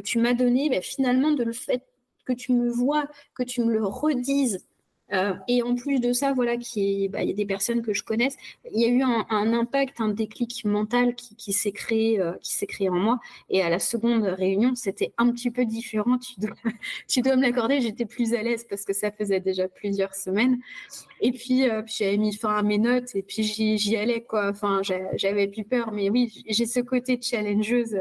tu 0.00 0.18
m'as 0.18 0.34
donnés, 0.34 0.68
ben, 0.68 0.82
finalement, 0.82 1.32
de 1.32 1.44
le 1.44 1.52
fait 1.52 1.82
que 2.24 2.32
tu 2.32 2.52
me 2.52 2.70
vois, 2.70 3.06
que 3.34 3.42
tu 3.42 3.62
me 3.62 3.72
le 3.72 3.84
redises 3.84 4.66
euh, 5.14 5.34
et 5.48 5.62
en 5.62 5.74
plus 5.74 6.00
de 6.00 6.12
ça, 6.12 6.32
voilà, 6.32 6.56
bah, 6.56 6.62
il 6.74 7.28
y 7.28 7.30
a 7.30 7.34
des 7.34 7.46
personnes 7.46 7.82
que 7.82 7.92
je 7.92 8.02
connaisse. 8.02 8.36
Il 8.72 8.80
y 8.80 8.84
a 8.84 8.88
eu 8.88 9.02
un, 9.02 9.52
impact, 9.52 10.00
un 10.00 10.08
déclic 10.08 10.64
mental 10.64 11.14
qui, 11.14 11.52
s'est 11.52 11.72
créé, 11.72 12.20
euh, 12.20 12.32
qui 12.42 12.52
s'est 12.52 12.66
créé 12.66 12.88
en 12.88 12.94
moi. 12.94 13.20
Et 13.50 13.62
à 13.62 13.70
la 13.70 13.78
seconde 13.78 14.24
réunion, 14.24 14.74
c'était 14.74 15.12
un 15.18 15.30
petit 15.30 15.50
peu 15.50 15.64
différent. 15.64 16.18
Tu 16.18 16.40
dois, 16.40 16.54
tu 17.08 17.20
dois 17.22 17.36
me 17.36 17.42
l'accorder. 17.42 17.80
J'étais 17.80 18.06
plus 18.06 18.34
à 18.34 18.42
l'aise 18.42 18.66
parce 18.68 18.84
que 18.84 18.92
ça 18.92 19.10
faisait 19.10 19.40
déjà 19.40 19.68
plusieurs 19.68 20.14
semaines. 20.14 20.58
Et 21.20 21.32
puis, 21.32 21.68
euh, 21.68 21.82
puis 21.82 21.94
j'avais 21.98 22.16
mis 22.16 22.34
fin 22.34 22.56
à 22.56 22.62
mes 22.62 22.78
notes 22.78 23.14
et 23.14 23.22
puis 23.22 23.42
j'y 23.42 23.96
allais 23.96 24.22
quoi. 24.22 24.50
Enfin, 24.50 24.82
j'avais 24.82 25.48
plus 25.48 25.64
peur, 25.64 25.92
mais 25.92 26.10
oui, 26.10 26.42
j'ai 26.48 26.66
ce 26.66 26.80
côté 26.80 27.18
challengeuse 27.20 27.96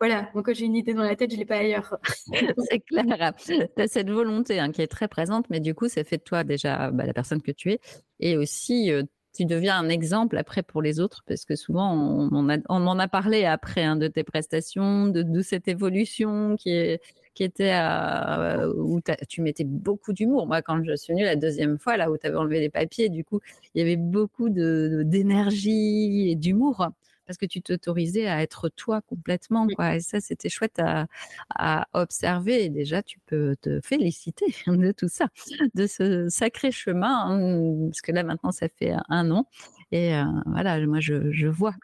voilà, 0.00 0.30
moi 0.34 0.42
quand 0.42 0.54
j'ai 0.54 0.66
une 0.66 0.76
idée 0.76 0.94
dans 0.94 1.02
la 1.02 1.16
tête, 1.16 1.30
je 1.30 1.36
ne 1.36 1.40
l'ai 1.40 1.46
pas 1.46 1.58
ailleurs. 1.58 1.98
c'est 2.70 2.80
clair. 2.80 3.34
Tu 3.44 3.54
as 3.76 3.88
cette 3.88 4.10
volonté 4.10 4.58
hein, 4.58 4.72
qui 4.72 4.82
est 4.82 4.86
très 4.86 5.08
présente, 5.08 5.48
mais 5.50 5.60
du 5.60 5.74
coup, 5.74 5.88
ça 5.88 6.04
fait 6.04 6.18
de 6.18 6.22
toi 6.22 6.44
déjà 6.44 6.90
bah, 6.90 7.06
la 7.06 7.12
personne 7.12 7.42
que 7.42 7.52
tu 7.52 7.72
es. 7.72 7.80
Et 8.20 8.36
aussi, 8.36 8.92
euh, 8.92 9.02
tu 9.34 9.44
deviens 9.44 9.78
un 9.78 9.88
exemple 9.88 10.36
après 10.38 10.62
pour 10.62 10.82
les 10.82 11.00
autres, 11.00 11.22
parce 11.26 11.44
que 11.44 11.54
souvent, 11.54 11.94
on, 11.94 12.28
on, 12.32 12.62
on 12.68 12.86
en 12.86 12.98
a 12.98 13.08
parlé 13.08 13.44
après 13.44 13.84
hein, 13.84 13.96
de 13.96 14.08
tes 14.08 14.24
prestations, 14.24 15.06
de, 15.08 15.40
cette 15.42 15.68
évolution 15.68 16.56
qui, 16.56 16.70
est, 16.70 17.00
qui 17.34 17.44
était 17.44 17.72
euh, 17.74 18.72
où 18.76 19.00
tu 19.28 19.40
mettais 19.42 19.64
beaucoup 19.64 20.12
d'humour. 20.12 20.46
Moi, 20.46 20.62
quand 20.62 20.82
je 20.82 20.96
suis 20.96 21.12
venue 21.12 21.24
la 21.24 21.36
deuxième 21.36 21.78
fois, 21.78 21.96
là 21.96 22.10
où 22.10 22.18
tu 22.18 22.26
avais 22.26 22.36
enlevé 22.36 22.60
les 22.60 22.70
papiers, 22.70 23.08
du 23.08 23.24
coup, 23.24 23.40
il 23.74 23.78
y 23.78 23.82
avait 23.82 23.96
beaucoup 23.96 24.48
d'énergie 24.48 26.24
de, 26.26 26.30
et 26.32 26.34
d'humour 26.34 26.88
parce 27.30 27.38
que 27.38 27.46
tu 27.46 27.62
t'autorisais 27.62 28.26
à 28.26 28.42
être 28.42 28.68
toi 28.70 29.02
complètement. 29.02 29.68
Quoi. 29.68 29.94
Et 29.94 30.00
ça, 30.00 30.20
c'était 30.20 30.48
chouette 30.48 30.80
à, 30.80 31.86
observer. 31.92 32.64
Et 32.64 32.70
déjà, 32.70 33.04
tu 33.04 33.20
peux 33.26 33.54
te 33.62 33.80
féliciter 33.84 34.46
de 34.66 34.90
tout 34.90 35.06
ça, 35.06 35.28
de 35.74 35.86
ce 35.86 36.28
sacré 36.28 36.72
chemin, 36.72 37.28
hein, 37.28 37.88
parce 37.88 38.00
que 38.00 38.10
là, 38.10 38.24
maintenant, 38.24 38.50
ça 38.50 38.68
fait 38.68 38.94
un 39.08 39.30
an. 39.30 39.46
Et 39.92 40.12
euh, 40.16 40.24
voilà, 40.46 40.84
moi, 40.88 40.98
je, 40.98 41.46
vois 41.46 41.76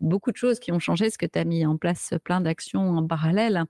beaucoup 0.00 0.32
de 0.32 0.36
choses 0.38 0.58
qui 0.58 0.72
ont 0.72 0.78
changé, 0.78 1.10
ce 1.10 1.18
que 1.18 1.26
tu 1.26 1.38
as 1.38 1.44
mis 1.44 1.66
en 1.66 1.76
place 1.76 2.14
plein 2.24 2.40
d'actions 2.40 2.96
en 2.96 3.06
parallèle. 3.06 3.64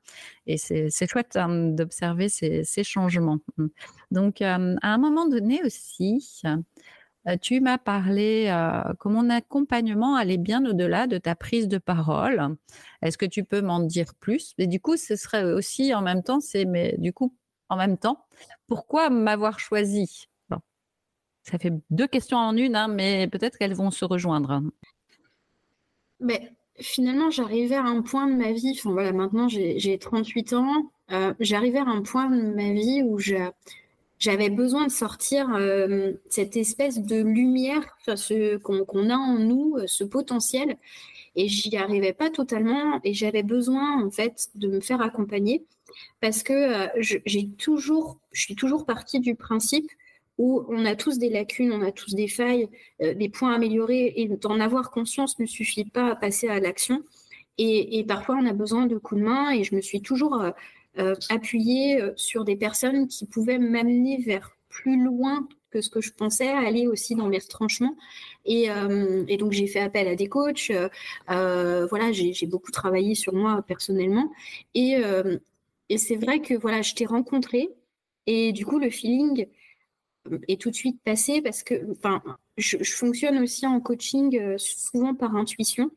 Et 0.47 0.57
c'est 0.57 1.09
chouette 1.09 1.35
hein, 1.35 1.49
d'observer 1.49 2.29
ces, 2.29 2.85
changements. 2.85 3.41
Donc, 4.13 4.41
euh, 4.41 4.77
à 4.83 4.95
un 4.95 4.99
moment 4.99 5.27
donné 5.27 5.65
aussi, 5.65 6.43
tu 7.41 7.61
m'as 7.61 7.79
parlé 7.79 8.47
euh, 8.49 8.93
que 9.01 9.09
mon 9.09 9.31
accompagnement 9.31 10.15
allait 10.15 10.37
bien 10.37 10.65
au-delà 10.67 11.07
de 11.07 11.19
ta 11.19 11.35
prise 11.35 11.69
de 11.69 11.79
parole. 11.79 12.57
Est-ce 13.03 13.17
que 13.17 13.27
tu 13.27 13.45
peux 13.45 13.63
m'en 13.63 13.81
dire 13.81 14.15
plus? 14.15 14.55
Et 14.59 14.67
du 14.67 14.81
coup, 14.81 14.97
ce 14.97 15.17
serait 15.17 15.45
aussi 15.45 15.95
en 15.95 16.03
même 16.03 16.23
temps, 16.23 16.41
c'est 16.41 16.65
mais 16.65 16.95
du 16.99 17.13
coup 17.13 17.35
en 17.71 17.77
même 17.77 17.97
temps, 17.97 18.27
pourquoi 18.67 19.11
m'avoir 19.11 19.59
choisi? 19.59 20.29
Ça 21.45 21.59
fait 21.59 21.73
deux 21.91 22.07
questions 22.07 22.39
en 22.39 22.57
une, 22.57 22.75
hein, 22.75 22.89
mais 22.89 23.29
peut-être 23.29 23.59
qu'elles 23.59 23.75
vont 23.75 23.91
se 23.91 24.07
rejoindre. 24.07 24.63
Mais 26.19 26.53
finalement, 26.81 27.31
j'arrivais 27.31 27.75
à 27.75 27.85
un 27.85 28.01
point 28.01 28.27
de 28.27 28.35
ma 28.35 28.53
vie. 28.53 28.75
Enfin 28.79 28.93
voilà, 28.93 29.13
maintenant 29.13 29.49
j'ai 29.49 29.99
38 29.99 30.55
ans. 30.55 30.91
Euh, 31.11 31.35
j'arrivais 31.41 31.81
à 31.81 31.87
un 31.87 32.01
point 32.01 32.31
de 32.31 32.55
ma 32.55 32.73
vie 32.73 33.03
où 33.05 33.19
je 33.19 33.37
j'avais 34.19 34.51
besoin 34.51 34.87
de 34.87 34.93
sortir 34.93 35.55
euh, 35.55 36.13
cette 36.29 36.57
espèce 36.57 37.01
de 37.01 37.23
lumière, 37.23 37.83
ce 38.07 38.57
qu'on 38.57 39.11
a 39.11 39.17
en 39.17 39.39
nous, 39.39 39.77
euh, 39.77 39.87
ce 39.87 40.05
potentiel, 40.05 40.77
et 41.37 41.49
j'y 41.49 41.77
arrivais 41.77 42.13
pas 42.13 42.31
totalement, 42.31 43.01
et 43.05 43.13
j'avais 43.13 43.43
besoin 43.43 44.05
en 44.05 44.11
fait 44.11 44.49
de 44.55 44.69
me 44.69 44.81
faire 44.81 45.03
accompagner. 45.03 45.65
Parce 46.21 46.43
que 46.43 46.53
euh, 46.53 47.21
j'ai 47.27 47.49
toujours, 47.51 48.19
je 48.33 48.43
suis 48.43 48.57
toujours 48.57 48.87
partie 48.87 49.21
du 49.21 49.35
principe 49.35 49.91
où 50.39 50.65
on 50.69 50.85
a 50.85 50.97
tous 50.97 51.19
des 51.19 51.29
lacunes, 51.29 51.73
on 51.73 51.83
a 51.83 51.93
tous 51.93 52.15
des 52.15 52.27
failles, 52.27 52.69
des 52.99 53.29
points 53.29 53.53
à 53.53 53.55
améliorer, 53.55 54.15
et 54.17 54.27
d'en 54.27 54.59
avoir 54.59 54.91
conscience 54.91 55.39
ne 55.39 55.47
suffit 55.47 55.85
pas 55.85 56.11
à 56.11 56.17
passer 56.17 56.49
à 56.49 56.59
l'action. 56.59 57.05
Et, 57.57 58.05
parfois, 58.09 58.37
on 58.41 58.47
a 58.47 58.53
besoin 58.53 58.87
de 58.87 58.99
coups 58.99 59.21
de 59.21 59.27
main, 59.27 59.53
et 59.53 59.63
je 59.63 59.77
me 59.77 59.81
suis 59.81 60.03
toujours 60.03 60.45
euh, 60.99 61.17
appuyer 61.29 62.01
euh, 62.01 62.13
sur 62.15 62.45
des 62.45 62.55
personnes 62.55 63.09
qui 63.09 63.27
pouvaient 63.27 63.59
m'amener 63.59 64.23
vers 64.23 64.57
plus 64.69 65.03
loin 65.03 65.49
que 65.71 65.81
ce 65.81 65.91
que 65.91 66.01
je 66.01 66.13
pensais, 66.13 66.49
aller 66.49 66.87
aussi 66.87 67.17
dans 67.17 67.27
mes 67.27 67.39
retranchements. 67.39 67.97
Et, 68.45 68.71
euh, 68.71 69.25
donc 69.37 69.51
j'ai 69.51 69.67
fait 69.67 69.81
appel 69.81 70.07
à 70.07 70.15
des 70.15 70.29
coachs. 70.29 70.71
voilà, 71.27 72.13
j'ai 72.13 72.47
beaucoup 72.47 72.71
travaillé 72.71 73.17
sur 73.17 73.35
moi 73.35 73.65
personnellement. 73.67 74.31
Et, 74.75 74.97
c'est 75.97 76.17
vrai 76.17 76.41
que 76.41 76.55
voilà, 76.55 76.83
je 76.83 76.95
t'ai 76.95 77.07
rencontré 77.07 77.71
Et 78.27 78.53
du 78.53 78.65
coup, 78.65 78.79
le 78.79 78.91
feeling 78.91 79.49
est 80.49 80.61
tout 80.61 80.71
de 80.71 80.77
suite 80.77 81.01
passé 81.05 81.43
parce 81.43 81.65
que, 81.65 81.91
enfin, 81.91 82.23
je, 82.57 82.77
fonctionne 82.85 83.39
aussi 83.39 83.67
en 83.67 83.81
coaching 83.81 84.57
souvent 84.59 85.15
par 85.15 85.35
intuition. 85.35 85.91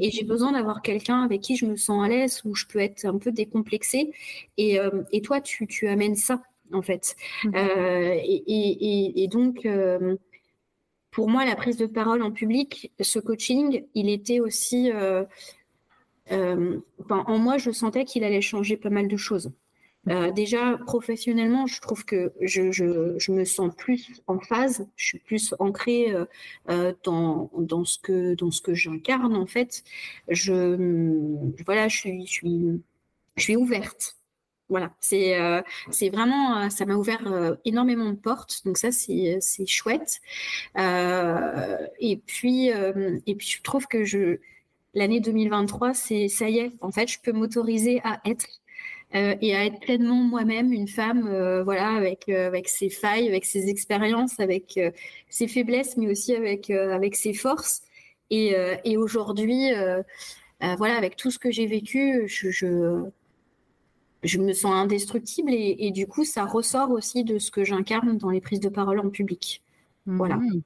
Et 0.00 0.10
j'ai 0.10 0.24
besoin 0.24 0.52
d'avoir 0.52 0.82
quelqu'un 0.82 1.22
avec 1.22 1.40
qui 1.40 1.56
je 1.56 1.66
me 1.66 1.76
sens 1.76 2.04
à 2.04 2.08
l'aise, 2.08 2.42
où 2.44 2.54
je 2.54 2.66
peux 2.66 2.78
être 2.78 3.04
un 3.04 3.18
peu 3.18 3.32
décomplexée. 3.32 4.12
Et, 4.56 4.78
et 5.12 5.22
toi, 5.22 5.40
tu, 5.40 5.66
tu, 5.66 5.88
amènes 5.88 6.16
ça, 6.16 6.42
en 6.72 6.82
fait. 6.82 7.16
et, 7.54 8.42
et, 8.46 9.22
et, 9.22 9.28
donc, 9.28 9.66
pour 11.10 11.28
moi, 11.28 11.44
la 11.44 11.56
prise 11.56 11.76
de 11.76 11.86
parole 11.86 12.22
en 12.22 12.30
public, 12.30 12.92
ce 13.00 13.18
coaching, 13.18 13.84
il 13.94 14.08
était 14.08 14.40
aussi... 14.40 14.90
Euh, 14.92 15.24
euh, 16.30 16.78
en 17.08 17.38
moi, 17.38 17.58
je 17.58 17.72
sentais 17.72 18.04
qu'il 18.04 18.22
allait 18.22 18.40
changer 18.40 18.76
pas 18.76 18.90
mal 18.90 19.08
de 19.08 19.16
choses. 19.16 19.50
Euh, 20.08 20.30
déjà, 20.32 20.78
professionnellement, 20.86 21.66
je 21.66 21.80
trouve 21.80 22.04
que 22.04 22.32
je, 22.40 22.72
je, 22.72 23.32
me 23.32 23.44
sens 23.44 23.74
plus 23.76 24.22
en 24.26 24.40
phase, 24.40 24.88
je 24.96 25.06
suis 25.06 25.18
plus 25.18 25.54
ancrée 25.58 26.14
dans, 27.04 27.50
dans, 27.54 27.84
ce 27.84 27.98
que, 27.98 28.34
que 28.62 28.74
j'incarne, 28.74 29.36
en 29.36 29.46
fait. 29.46 29.84
Je, 30.28 30.76
voilà, 31.64 31.88
je 31.88 31.96
suis, 31.96 32.26
je 32.26 32.32
suis, 32.32 32.82
je 33.36 33.42
suis 33.42 33.56
ouverte. 33.56 34.16
Voilà, 34.70 34.92
c'est 35.00 35.36
euh, 35.36 35.62
vraiment, 36.12 36.58
euh, 36.58 36.68
ça 36.70 36.86
m'a 36.86 36.94
ouvert 36.94 37.26
euh, 37.26 37.56
énormément 37.64 38.08
de 38.08 38.14
portes, 38.16 38.60
donc 38.64 38.78
ça 38.78 38.92
c'est 38.92 39.40
chouette. 39.66 40.20
et 40.76 42.16
puis 42.24 42.68
et 42.68 43.34
puis 43.34 43.48
je 43.48 43.62
trouve 43.62 43.86
que 43.88 44.04
je 44.04 44.38
l'année 44.94 45.20
2023, 45.20 45.92
c'est 45.94 46.28
ça 46.28 46.48
y 46.48 46.58
est, 46.58 46.72
en 46.82 46.92
fait, 46.92 47.08
je 47.08 47.18
peux 47.20 47.32
m'autoriser 47.32 48.00
à 48.04 48.20
être 48.24 48.46
et 49.12 49.56
à 49.56 49.64
être 49.64 49.80
pleinement 49.80 50.14
moi-même 50.14 50.72
une 50.72 50.88
femme, 50.88 51.22
voilà, 51.64 51.88
avec 51.88 52.28
avec 52.28 52.68
ses 52.68 52.90
failles, 52.90 53.28
avec 53.28 53.44
ses 53.44 53.68
expériences, 53.68 54.38
avec 54.38 54.78
ses 55.28 55.48
faiblesses, 55.48 55.96
mais 55.96 56.08
aussi 56.08 56.34
avec 56.34 56.70
avec 56.70 57.16
ses 57.16 57.34
forces. 57.34 57.82
Et, 58.30 58.54
et 58.84 58.96
aujourd'hui, 58.96 59.70
voilà, 60.60 60.96
avec 60.96 61.16
tout 61.16 61.32
ce 61.32 61.40
que 61.40 61.50
j'ai 61.50 61.66
vécu, 61.66 62.22
je, 62.28 62.50
je 64.22 64.38
me 64.38 64.52
sens 64.52 64.72
indestructible 64.72 65.50
et, 65.52 65.90
du 65.90 66.06
coup, 66.06 66.24
ça 66.24 66.44
ressort 66.44 66.90
aussi 66.90 67.24
de 67.24 67.38
ce 67.38 67.50
que 67.50 67.64
j'incarne 67.64 68.18
dans 68.18 68.30
les 68.30 68.40
prises 68.40 68.60
de 68.60 68.68
parole 68.68 69.00
en 69.00 69.10
public. 69.10 69.62
Voilà. 70.06 70.36
Mmh. 70.36 70.62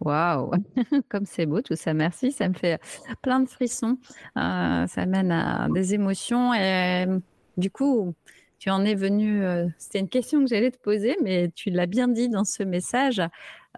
Waouh, 0.00 0.50
comme 1.08 1.26
c'est 1.26 1.46
beau 1.46 1.60
tout 1.62 1.74
ça. 1.74 1.94
Merci, 1.94 2.32
ça 2.32 2.48
me 2.48 2.54
fait 2.54 2.80
plein 3.22 3.40
de 3.40 3.48
frissons. 3.48 3.98
Euh, 4.36 4.86
ça 4.86 5.06
mène 5.06 5.32
à 5.32 5.68
des 5.68 5.94
émotions 5.94 6.52
du 7.58 7.70
coup, 7.70 8.14
tu 8.58 8.70
en 8.70 8.84
es 8.84 8.94
venu. 8.94 9.44
Euh, 9.44 9.66
c'était 9.78 10.00
une 10.00 10.08
question 10.08 10.40
que 10.40 10.46
j'allais 10.46 10.70
te 10.70 10.78
poser, 10.78 11.16
mais 11.22 11.50
tu 11.54 11.70
l'as 11.70 11.86
bien 11.86 12.08
dit 12.08 12.28
dans 12.28 12.44
ce 12.44 12.62
message. 12.62 13.20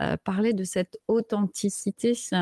Euh, 0.01 0.17
parler 0.25 0.53
de 0.55 0.65
cette 0.65 0.99
authenticité, 1.09 2.15
c'est 2.15 2.37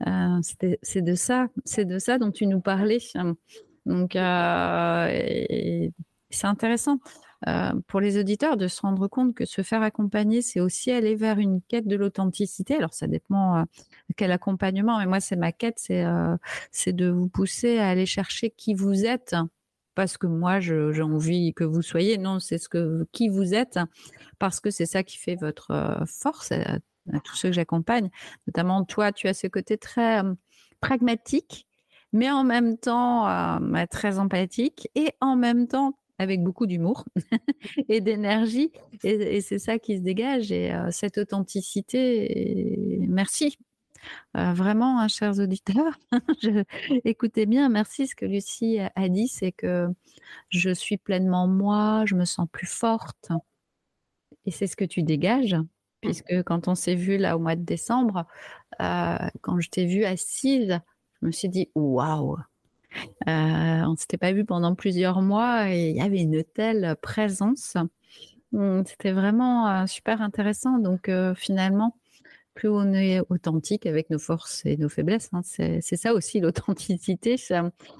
de 0.00 1.14
ça, 1.14 1.48
c'est 1.64 1.84
de 1.84 1.98
ça 1.98 2.18
dont 2.18 2.30
tu 2.30 2.46
nous 2.46 2.60
parlais. 2.60 2.98
Donc, 3.86 4.16
euh, 4.16 5.90
c'est 6.30 6.46
intéressant 6.46 6.98
euh, 7.48 7.72
pour 7.86 8.00
les 8.00 8.18
auditeurs 8.18 8.56
de 8.56 8.68
se 8.68 8.82
rendre 8.82 9.08
compte 9.08 9.34
que 9.34 9.46
se 9.46 9.62
faire 9.62 9.82
accompagner, 9.82 10.42
c'est 10.42 10.60
aussi 10.60 10.90
aller 10.90 11.14
vers 11.14 11.38
une 11.38 11.62
quête 11.62 11.86
de 11.86 11.96
l'authenticité. 11.96 12.76
Alors, 12.76 12.92
ça 12.92 13.06
dépend 13.06 13.60
euh, 13.60 13.64
quel 14.16 14.30
accompagnement, 14.32 14.98
mais 14.98 15.06
moi, 15.06 15.20
c'est 15.20 15.36
ma 15.36 15.52
quête, 15.52 15.78
c'est 15.78 16.92
de 16.92 17.08
vous 17.08 17.28
pousser 17.28 17.78
à 17.78 17.88
aller 17.88 18.06
chercher 18.06 18.50
qui 18.50 18.74
vous 18.74 19.06
êtes. 19.06 19.34
Parce 20.00 20.18
que 20.18 20.26
moi, 20.26 20.60
j'ai 20.60 21.02
envie 21.02 21.52
que 21.54 21.64
vous 21.64 21.82
soyez. 21.82 22.18
Non, 22.18 22.40
c'est 22.40 22.58
ce 22.58 22.68
que 22.68 23.06
qui 23.12 23.28
vous 23.28 23.54
êtes, 23.54 23.78
parce 24.38 24.60
que 24.60 24.70
c'est 24.70 24.86
ça 24.86 25.02
qui 25.02 25.18
fait 25.18 25.36
votre 25.36 26.02
force 26.06 26.52
à, 26.52 26.78
à 27.12 27.20
tous 27.22 27.36
ceux 27.36 27.50
que 27.50 27.54
j'accompagne. 27.54 28.10
Notamment 28.46 28.84
toi, 28.84 29.12
tu 29.12 29.28
as 29.28 29.34
ce 29.34 29.46
côté 29.46 29.76
très 29.76 30.22
pragmatique 30.80 31.66
mais 32.12 32.30
en 32.30 32.44
même 32.44 32.76
temps 32.76 33.28
euh, 33.28 33.84
très 33.90 34.18
empathique 34.18 34.88
et 34.94 35.12
en 35.20 35.36
même 35.36 35.68
temps 35.68 35.98
avec 36.18 36.42
beaucoup 36.42 36.66
d'humour 36.66 37.04
et 37.88 38.00
d'énergie. 38.00 38.72
Et, 39.04 39.40
c'est 39.40 39.58
ça 39.58 39.78
qui 39.78 39.96
se 39.96 40.02
dégage. 40.02 40.52
Et 40.52 40.72
euh, 40.72 40.90
cette 40.90 41.16
authenticité, 41.16 42.98
merci. 43.08 43.56
Euh, 44.36 44.52
vraiment, 44.52 45.00
hein, 45.00 45.08
chers 45.08 45.38
auditeurs, 45.38 45.98
écoutez 47.04 47.46
bien, 47.46 47.68
merci. 47.68 48.06
Ce 48.06 48.14
que 48.14 48.26
Lucie 48.26 48.78
a 48.94 49.08
dit, 49.08 49.28
c'est 49.28 49.52
que 49.52 49.88
je 50.48 50.70
suis 50.70 50.96
pleinement 50.96 51.46
moi, 51.46 52.04
je 52.06 52.14
me 52.14 52.24
sens 52.24 52.46
plus 52.50 52.68
forte. 52.68 53.30
Et 54.46 54.50
c'est 54.50 54.66
ce 54.66 54.76
que 54.76 54.84
tu 54.84 55.02
dégages, 55.02 55.54
mmh. 55.54 55.66
puisque 56.00 56.42
quand 56.44 56.68
on 56.68 56.74
s'est 56.74 56.94
vu 56.94 57.16
là 57.16 57.36
au 57.36 57.40
mois 57.40 57.56
de 57.56 57.64
décembre, 57.64 58.26
quand 58.78 59.60
je 59.60 59.68
t'ai 59.68 59.86
vue 59.86 60.04
assise 60.04 60.80
je 61.20 61.26
me 61.26 61.32
suis 61.32 61.48
dit 61.48 61.70
waouh 61.74 62.38
euh, 63.28 63.82
on 63.84 63.92
ne 63.92 63.96
s'était 63.96 64.18
pas 64.18 64.32
vu 64.32 64.44
pendant 64.44 64.74
plusieurs 64.74 65.22
mois 65.22 65.70
et 65.70 65.90
il 65.90 65.96
y 65.96 66.00
avait 66.00 66.22
une 66.22 66.42
telle 66.42 66.96
présence. 67.00 67.76
Hum, 68.52 68.84
c'était 68.84 69.12
vraiment 69.12 69.68
euh, 69.68 69.86
super 69.86 70.22
intéressant. 70.22 70.78
Donc 70.78 71.08
euh, 71.08 71.34
finalement, 71.36 71.96
on 72.68 72.92
est 72.92 73.20
authentique 73.28 73.86
avec 73.86 74.10
nos 74.10 74.18
forces 74.18 74.64
et 74.66 74.76
nos 74.76 74.88
faiblesses, 74.88 75.30
hein, 75.32 75.42
c'est 75.44 75.96
ça 75.96 76.14
aussi 76.14 76.40
l'authenticité, 76.40 77.36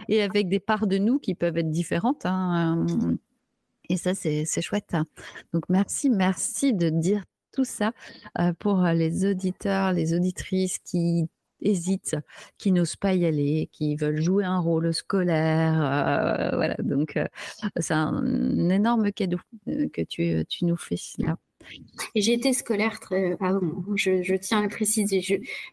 et 0.09 0.23
avec 0.23 0.49
des 0.49 0.61
parts 0.61 0.87
de 0.87 0.99
nous 0.99 1.19
qui 1.19 1.35
peuvent 1.35 1.57
être 1.57 1.71
différentes. 1.71 2.27
Hein, 2.27 2.87
et 3.89 3.97
ça, 3.97 4.15
c'est 4.15 4.63
chouette. 4.63 4.97
Donc 5.53 5.69
merci, 5.69 6.11
merci 6.11 6.73
de 6.73 6.91
dire 6.91 7.25
tout 7.53 7.65
ça 7.65 7.93
pour 8.59 8.83
les 8.83 9.27
auditeurs, 9.27 9.93
les 9.93 10.15
auditrices 10.15 10.79
qui 10.79 11.29
hésitent, 11.63 12.17
qui 12.59 12.73
n'osent 12.73 12.97
pas 12.97 13.15
y 13.15 13.27
aller, 13.27 13.69
qui 13.73 13.97
veulent 13.97 14.21
jouer 14.21 14.45
un 14.45 14.59
rôle 14.59 14.93
scolaire. 14.95 15.81
Euh, 15.83 16.57
voilà, 16.57 16.77
donc 16.79 17.17
euh, 17.17 17.27
c'est 17.77 17.95
un, 17.95 18.69
énorme 18.71 19.13
cadeau 19.13 19.39
euh, 19.69 19.89
que 19.93 20.03
tu, 20.03 20.45
tu 20.49 20.65
nous 20.65 20.77
fais 20.77 20.97
là. 21.19 21.37
J'ai 22.15 22.33
été 22.33 22.53
scolaire 22.53 23.01
très 23.01 23.37
avant, 23.41 23.61
je, 23.95 24.37
tiens 24.37 24.61
à 24.61 24.63
le 24.63 24.69
préciser. 24.69 25.21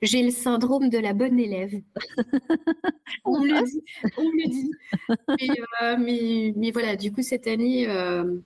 J'ai 0.02 0.24
le 0.24 0.32
syndrome 0.32 0.90
de 0.90 0.98
la 0.98 1.14
bonne 1.14 1.40
élève. 1.40 1.82
on, 3.26 3.40
me 3.40 3.48
le 3.48 3.64
dit. 3.66 3.84
On 4.18 4.30
dit. 4.48 4.72
mais, 6.56 6.72
voilà, 6.72 6.96
du 6.96 7.12
coup, 7.12 7.24
cette 7.24 7.48
année 7.48 7.88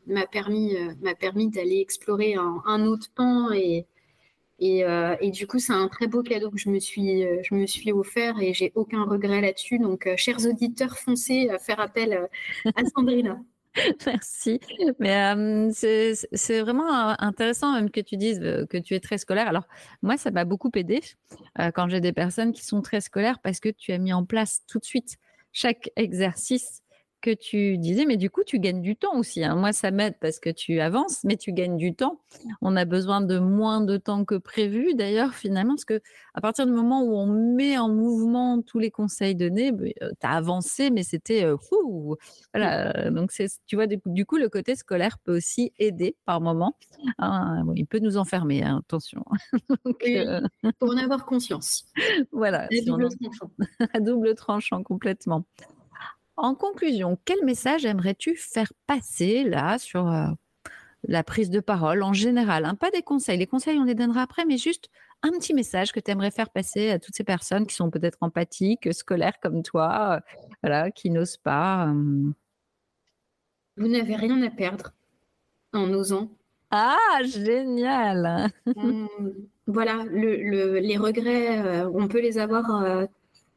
m'a 0.08 0.27
permis, 0.27 0.75
m'a 1.01 1.15
permis 1.15 1.49
d'aller 1.49 1.80
explorer 1.80 2.36
un, 2.36 2.86
autre 2.86 3.10
pan 3.15 3.51
et, 3.51 3.86
euh, 4.84 5.15
et, 5.19 5.32
du 5.32 5.47
coup, 5.47 5.60
c'est 5.60 5.73
un 5.73 5.88
très 5.88 6.08
beau 6.08 6.21
cadeau 6.21 6.51
que 6.51 6.58
je 6.58 6.69
me 6.69 6.80
suis, 6.80 7.25
euh, 7.25 7.41
je 7.43 7.56
me 7.56 7.65
suis 7.65 7.91
offert 7.91 8.39
et 8.39 8.54
j'ai 8.54 8.71
aucun 8.75 9.04
regret 9.04 9.41
là-dessus. 9.41 9.80
Donc, 9.80 10.08
euh, 10.08 10.15
chers 10.17 10.45
auditeurs, 10.45 10.97
foncez 10.97 11.49
à 11.49 11.58
faire 11.58 11.80
appel 11.80 12.30
à 12.75 12.86
Sandrina. 12.95 13.39
Merci. 14.05 14.60
Mais 14.99 15.71
c'est 15.71 16.62
vraiment 16.62 17.15
intéressant 17.21 17.73
même 17.73 17.89
que 17.89 18.01
tu 18.01 18.17
dises 18.17 18.39
que 18.69 18.77
tu 18.77 18.95
es 18.95 18.99
très 18.99 19.17
scolaire. 19.17 19.47
Alors, 19.47 19.67
moi, 20.01 20.17
ça 20.17 20.31
m'a 20.31 20.45
beaucoup 20.45 20.71
aidé 20.75 21.01
quand 21.73 21.88
j'ai 21.89 22.01
des 22.01 22.13
personnes 22.13 22.51
qui 22.51 22.65
sont 22.65 22.81
très 22.81 23.01
scolaires 23.01 23.39
parce 23.39 23.60
que 23.60 23.69
tu 23.69 23.91
as 23.91 23.97
mis 23.97 24.13
en 24.13 24.25
place 24.25 24.62
tout 24.67 24.79
de 24.79 24.86
suite 24.86 25.17
chaque 25.53 25.89
exercice 25.95 26.81
que 27.21 27.34
tu 27.34 27.77
disais, 27.77 28.05
mais 28.05 28.17
du 28.17 28.29
coup, 28.29 28.43
tu 28.43 28.60
gagnes 28.60 28.81
du 28.81 28.95
temps 28.95 29.17
aussi. 29.17 29.43
Hein. 29.43 29.55
Moi, 29.55 29.73
ça 29.73 29.91
m'aide 29.91 30.15
parce 30.19 30.39
que 30.39 30.49
tu 30.49 30.79
avances, 30.79 31.23
mais 31.23 31.38
tu 31.38 31.53
gagnes 31.53 31.77
du 31.77 31.93
temps. 31.93 32.19
On 32.62 32.75
a 32.75 32.86
besoin 32.86 33.21
de 33.21 33.39
moins 33.39 33.81
de 33.81 33.97
temps 33.97 34.25
que 34.25 34.36
prévu, 34.36 34.95
d'ailleurs, 34.95 35.34
finalement, 35.34 35.75
parce 35.75 35.86
que 35.86 36.01
à 36.34 36.41
partir 36.41 36.65
du 36.65 36.71
moment 36.71 37.03
où 37.03 37.15
on 37.15 37.27
met 37.27 37.77
en 37.77 37.89
mouvement 37.89 38.62
tous 38.62 38.79
les 38.79 38.91
conseils 38.91 39.36
donnés, 39.36 39.71
bah, 39.71 39.86
euh, 40.01 40.10
tu 40.19 40.27
as 40.27 40.31
avancé, 40.31 40.89
mais 40.89 41.03
c'était 41.03 41.45
euh, 41.45 41.57
fou. 41.57 42.17
Voilà. 42.53 43.10
Donc, 43.12 43.31
tu 43.67 43.75
vois, 43.75 43.88
du 43.88 44.25
coup, 44.25 44.38
le 44.38 44.49
côté 44.49 44.75
scolaire 44.75 45.17
peut 45.19 45.36
aussi 45.38 45.71
aider 45.79 46.15
par 46.25 46.41
moment. 46.41 46.75
Hein. 47.19 47.63
il 47.75 47.86
peut 47.86 47.99
nous 47.99 48.17
enfermer, 48.17 48.63
hein, 48.63 48.81
attention. 48.84 49.23
Euh, 50.03 50.41
pour 50.79 50.89
en 50.89 50.97
avoir 50.97 51.25
conscience. 51.25 51.86
voilà. 52.31 52.63
À 52.63 52.86
double 52.86 53.10
tranchant. 53.10 53.51
à 53.93 53.99
double 53.99 54.36
tranchant, 54.36 54.84
complètement. 54.84 55.45
En 56.41 56.56
conclusion, 56.56 57.19
quel 57.23 57.45
message 57.45 57.86
aimerais-tu 57.86 58.36
faire 58.36 58.73
passer 58.88 59.43
là 59.43 59.77
sur 59.77 60.08
euh, 60.08 60.25
la 61.04 61.23
prise 61.23 61.51
de 61.51 61.60
parole 61.60 62.01
en 62.01 62.13
général? 62.13 62.65
Hein? 62.65 62.73
Pas 62.73 62.89
des 62.89 63.04
conseils, 63.04 63.38
les 63.38 63.45
conseils 63.45 63.77
on 63.77 63.84
les 63.84 63.93
donnera 63.93 64.23
après, 64.23 64.43
mais 64.45 64.58
juste 64.58 64.89
un 65.21 65.30
petit 65.30 65.54
message 65.54 65.91
que 65.91 65.99
tu 65.99 66.10
aimerais 66.10 66.32
faire 66.32 66.49
passer 66.49 66.89
à 66.89 66.97
toutes 66.97 67.15
ces 67.15 67.23
personnes 67.23 67.67
qui 67.67 67.75
sont 67.75 67.91
peut-être 67.91 68.17
empathiques, 68.21 68.91
scolaires 68.91 69.39
comme 69.39 69.62
toi, 69.62 70.15
euh, 70.15 70.19
voilà, 70.63 70.89
qui 70.89 71.12
n'osent 71.12 71.38
pas. 71.38 71.89
Euh. 71.89 72.32
Vous 73.77 73.88
n'avez 73.88 74.15
rien 74.15 74.41
à 74.41 74.49
perdre 74.49 74.93
en 75.73 75.93
osant. 75.93 76.32
Ah, 76.71 77.19
génial 77.23 78.51
Voilà, 79.67 80.06
les 80.12 80.97
regrets, 80.97 81.86
on 81.86 82.08
peut 82.08 82.19
les 82.19 82.39
avoir 82.39 83.06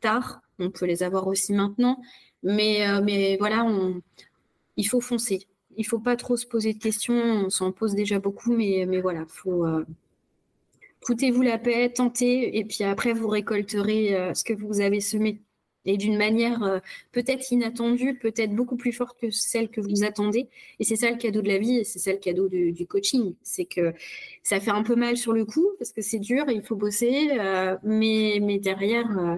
tard, 0.00 0.42
on 0.58 0.70
peut 0.70 0.84
les 0.84 1.02
avoir 1.02 1.26
aussi 1.26 1.54
maintenant, 1.54 2.02
mais, 2.44 2.88
euh, 2.88 3.00
mais 3.02 3.36
voilà, 3.38 3.66
il 4.76 4.84
faut 4.84 5.00
foncer. 5.00 5.46
il 5.76 5.84
faut 5.86 5.98
pas 5.98 6.16
trop 6.16 6.36
se 6.36 6.46
poser 6.46 6.74
de 6.74 6.78
questions. 6.78 7.14
On 7.46 7.50
s'en 7.50 7.72
pose 7.72 7.94
déjà 7.94 8.18
beaucoup, 8.20 8.52
mais, 8.54 8.86
mais 8.88 9.00
voilà, 9.00 9.24
faut 9.28 9.66
foutez-vous 11.06 11.42
la 11.42 11.58
paix, 11.58 11.90
tentez, 11.90 12.56
et 12.58 12.64
puis 12.64 12.84
après 12.84 13.12
vous 13.12 13.28
récolterez 13.28 14.32
ce 14.34 14.44
que 14.44 14.54
vous 14.54 14.80
avez 14.80 15.00
semé 15.00 15.40
et 15.86 15.96
d'une 15.96 16.16
manière 16.16 16.62
euh, 16.62 16.78
peut-être 17.12 17.50
inattendue, 17.52 18.14
peut-être 18.14 18.54
beaucoup 18.54 18.76
plus 18.76 18.92
forte 18.92 19.18
que 19.20 19.30
celle 19.30 19.68
que 19.68 19.80
vous 19.80 20.04
attendez. 20.04 20.48
Et 20.80 20.84
c'est 20.84 20.96
ça 20.96 21.10
le 21.10 21.16
cadeau 21.16 21.42
de 21.42 21.48
la 21.48 21.58
vie 21.58 21.78
et 21.78 21.84
c'est 21.84 21.98
ça 21.98 22.12
le 22.12 22.18
cadeau 22.18 22.48
du, 22.48 22.86
coaching. 22.86 23.34
C'est 23.42 23.64
que 23.64 23.92
ça 24.42 24.60
fait 24.60 24.70
un 24.70 24.82
peu 24.82 24.96
mal 24.96 25.16
sur 25.16 25.32
le 25.32 25.44
coup 25.44 25.68
parce 25.78 25.92
que 25.92 26.02
c'est 26.02 26.18
dur, 26.18 26.44
il 26.48 26.62
faut 26.62 26.76
bosser, 26.76 27.30
euh, 27.38 27.76
mais, 27.82 28.38
mais 28.42 28.58
derrière, 28.58 29.18
euh, 29.18 29.36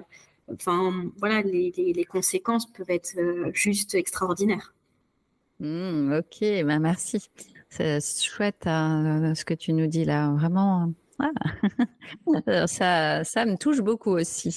enfin 0.51 1.11
voilà, 1.17 1.41
les, 1.41 1.71
les, 1.71 2.05
conséquences 2.05 2.65
peuvent 2.65 2.89
être 2.89 3.17
juste 3.53 3.95
extraordinaires. 3.95 4.73
Mmh, 5.59 6.13
ok, 6.19 6.65
bah 6.65 6.79
merci. 6.79 7.29
C'est 7.69 7.99
chouette 8.01 8.65
hein, 8.65 9.33
ce 9.35 9.43
que 9.43 9.53
tu 9.53 9.73
nous 9.73 9.87
dis 9.87 10.05
là, 10.05 10.31
vraiment. 10.31 10.93
ça, 12.67 13.23
ça 13.23 13.45
me 13.45 13.57
touche 13.57 13.81
beaucoup 13.81 14.11
aussi. 14.11 14.55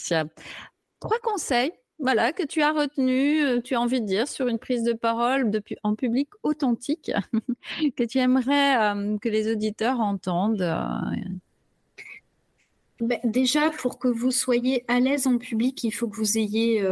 Trois 1.01 1.19
conseils 1.23 1.73
voilà, 2.03 2.33
que 2.33 2.43
tu 2.43 2.63
as 2.63 2.73
retenu, 2.73 3.43
euh, 3.43 3.61
tu 3.61 3.75
as 3.75 3.81
envie 3.81 4.01
de 4.01 4.07
dire 4.07 4.27
sur 4.27 4.49
une 4.49 4.59
prise 4.59 4.83
de 4.85 4.95
parole 4.95 5.51
en 5.83 5.95
public 5.95 6.31
authentique, 6.43 7.13
que 7.97 8.05
tu 8.05 8.19
aimerais 8.19 8.95
euh, 8.97 9.19
que 9.19 9.29
les 9.29 9.53
auditeurs 9.53 10.01
entendent 10.01 10.63
euh? 10.63 11.29
Ben, 13.01 13.19
Déjà, 13.25 13.71
pour 13.71 13.99
que 13.99 14.09
vous 14.09 14.31
soyez 14.31 14.85
à 14.89 15.01
l'aise 15.01 15.27
en 15.27 15.39
public, 15.39 15.83
il 15.85 15.91
faut 15.91 16.09
que 16.09 16.17
vous 16.17 16.39
ayez 16.39 16.85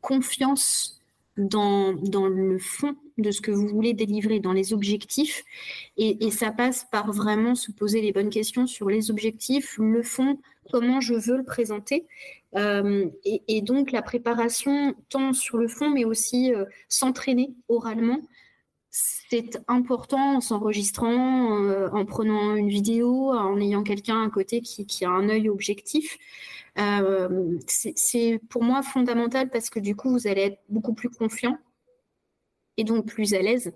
confiance 0.00 1.00
dans, 1.36 1.92
le 1.92 2.58
fond 2.58 2.96
de 3.16 3.30
ce 3.30 3.40
que 3.40 3.50
vous 3.50 3.68
voulez 3.68 3.94
délivrer, 3.94 4.40
dans 4.40 4.52
les 4.52 4.72
objectifs. 4.72 5.44
Et, 5.96 6.26
et 6.26 6.30
ça 6.30 6.50
passe 6.50 6.86
par 6.90 7.12
vraiment 7.12 7.54
se 7.54 7.70
poser 7.70 8.00
les 8.00 8.12
bonnes 8.12 8.30
questions 8.30 8.66
sur 8.66 8.88
les 8.88 9.10
objectifs, 9.10 9.76
le 9.78 10.02
fond, 10.02 10.38
comment 10.70 11.00
je 11.00 11.14
veux 11.14 11.36
le 11.36 11.44
présenter. 11.44 12.06
Euh, 12.56 13.06
et, 13.24 13.60
donc 13.60 13.92
la 13.92 14.02
préparation, 14.02 14.94
tant 15.08 15.32
sur 15.32 15.58
le 15.58 15.68
fond, 15.68 15.90
mais 15.90 16.04
aussi 16.04 16.52
euh, 16.54 16.64
s'entraîner 16.88 17.50
oralement, 17.68 18.20
c'est 18.90 19.60
important 19.68 20.36
en 20.36 20.40
s'enregistrant, 20.40 21.62
euh, 21.62 21.88
en 21.92 22.04
prenant 22.04 22.56
une 22.56 22.68
vidéo, 22.68 23.32
en 23.32 23.60
ayant 23.60 23.82
quelqu'un 23.82 24.22
à 24.22 24.30
côté 24.30 24.60
qui, 24.60 25.04
a 25.04 25.10
un 25.10 25.28
œil 25.28 25.48
objectif. 25.48 26.18
c'est 27.66 28.40
pour 28.48 28.62
moi 28.62 28.82
fondamental 28.82 29.50
parce 29.50 29.70
que 29.70 29.80
du 29.80 29.96
coup, 29.96 30.10
vous 30.10 30.26
allez 30.26 30.42
être 30.42 30.60
beaucoup 30.68 30.94
plus 30.94 31.10
confiant 31.10 31.58
et 32.76 32.84
donc 32.84 33.06
plus 33.06 33.34
à 33.34 33.42
l'aise. 33.42 33.72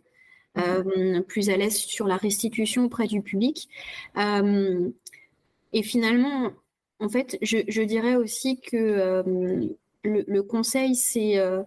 Mmh. 0.54 1.22
plus 1.22 1.48
à 1.48 1.56
l'aise 1.56 1.76
sur 1.76 2.06
la 2.06 2.18
restitution 2.18 2.84
auprès 2.84 3.06
du 3.06 3.22
public. 3.22 3.68
et 4.16 5.82
finalement, 5.82 6.52
en 7.02 7.08
fait, 7.08 7.36
je, 7.42 7.82
dirais 7.82 8.14
aussi 8.14 8.60
que 8.60 8.76
euh, 8.76 9.22
le, 10.04 10.42
conseil, 10.42 10.94
c'est 10.94 11.36
euh, 11.36 11.62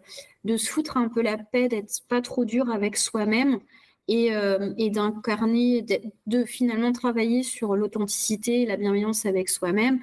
de 0.46 0.58
se 0.58 0.70
foutre 0.70 0.96
un 0.96 1.10
peu 1.10 1.22
la 1.22 1.38
paix, 1.38 1.68
d'être 1.68 2.02
pas 2.08 2.22
trop 2.22 2.46
dur 2.46 2.70
avec 2.70 2.96
soi-même 2.96 3.60
et, 4.08 4.34
euh, 4.36 4.74
d'incarner, 4.92 5.84
de, 6.28 6.46
finalement 6.46 6.92
travailler 6.92 7.44
sur 7.44 7.76
l'authenticité, 7.76 8.66
la 8.66 8.78
bienveillance 8.78 9.26
avec 9.26 9.50
soi-même, 9.50 10.00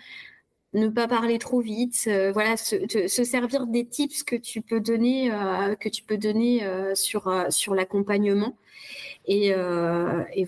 ne 0.75 0.89
pas 0.89 1.07
parler 1.07 1.39
trop 1.39 1.61
vite, 1.61 2.09
voilà, 2.33 2.57
se, 2.57 2.77
servir 3.07 3.67
des 3.67 3.87
tips 3.87 4.25
que 4.25 4.37
tu 4.37 4.63
peux 4.63 4.81
donner, 4.81 5.31
que 5.79 5.89
tu 5.91 6.03
peux 6.03 6.17
donner 6.17 6.67
sur, 6.95 7.31
sur 7.51 7.75
l'accompagnement. 7.75 8.57
Et, 9.27 9.53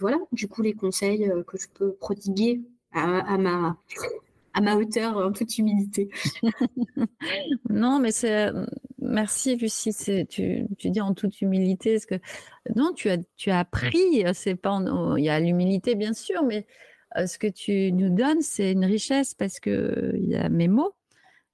voilà, 0.01 0.17
du 0.33 0.49
coup, 0.49 0.63
les 0.63 0.73
conseils 0.73 1.31
que 1.47 1.59
je 1.59 1.69
peux 1.69 1.93
prodiguer 1.93 2.63
à 2.93 3.37
ma, 3.37 3.77
à 4.55 4.61
ma 4.61 4.77
hauteur 4.77 5.19
en 5.19 5.31
toute 5.31 5.59
humilité. 5.59 6.09
non, 7.69 7.99
mais 7.99 8.13
c'est 8.13 8.51
merci 9.05 9.57
Lucie. 9.57 10.27
Tu, 10.27 10.67
tu 10.79 10.91
dis 10.91 11.01
en 11.01 11.15
toute 11.15 11.41
humilité, 11.41 11.95
parce 11.95 12.07
que 12.07 12.15
non, 12.75 12.93
tu 12.93 13.11
as 13.11 13.19
tu 13.37 13.51
as 13.51 13.61
appris. 13.61 14.25
C'est 14.35 14.55
pas 14.55 14.81
il 15.17 15.25
y 15.25 15.29
a 15.29 15.39
l'humilité 15.41 15.95
bien 15.95 16.13
sûr, 16.13 16.43
mais 16.43 16.67
euh, 17.17 17.27
ce 17.27 17.39
que 17.39 17.47
tu 17.47 17.93
nous 17.93 18.11
donnes, 18.11 18.43
c'est 18.43 18.73
une 18.73 18.85
richesse 18.85 19.35
parce 19.35 19.61
que 19.61 20.13
il 20.17 20.29
y 20.29 20.37
a 20.37 20.49
mes 20.49 20.69
mots, 20.69 20.95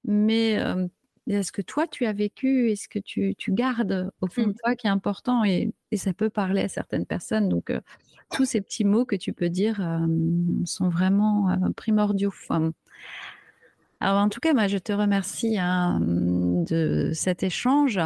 mais 0.05 0.59
euh, 0.59 0.87
il 1.27 1.33
y 1.33 1.37
a 1.37 1.43
ce 1.43 1.51
que 1.51 1.61
toi 1.61 1.87
tu 1.87 2.05
as 2.05 2.13
vécu 2.13 2.71
et 2.71 2.75
ce 2.75 2.87
que 2.87 2.99
tu, 2.99 3.35
tu 3.35 3.51
gardes 3.51 4.11
au 4.21 4.27
fond 4.27 4.43
de 4.43 4.49
mmh. 4.49 4.55
toi 4.63 4.75
qui 4.75 4.87
est 4.87 4.89
important 4.89 5.43
et, 5.43 5.71
et, 5.91 5.97
ça 5.97 6.13
peut 6.13 6.29
parler 6.29 6.61
à 6.61 6.67
certaines 6.67 7.05
personnes. 7.05 7.47
Donc 7.47 7.69
euh, 7.69 7.79
tous 8.31 8.45
ces 8.45 8.61
petits 8.61 8.85
mots 8.85 9.05
que 9.05 9.15
tu 9.15 9.33
peux 9.33 9.49
dire 9.49 9.77
sont 10.65 10.89
vraiment 10.89 11.53
primordiaux. 11.75 12.31
En 14.01 14.29
tout 14.29 14.39
cas, 14.39 14.53
moi, 14.53 14.67
je 14.67 14.77
te 14.77 14.91
remercie 14.91 15.57
hein, 15.59 15.99
de 16.01 17.11
cet 17.13 17.43
échange. 17.43 17.99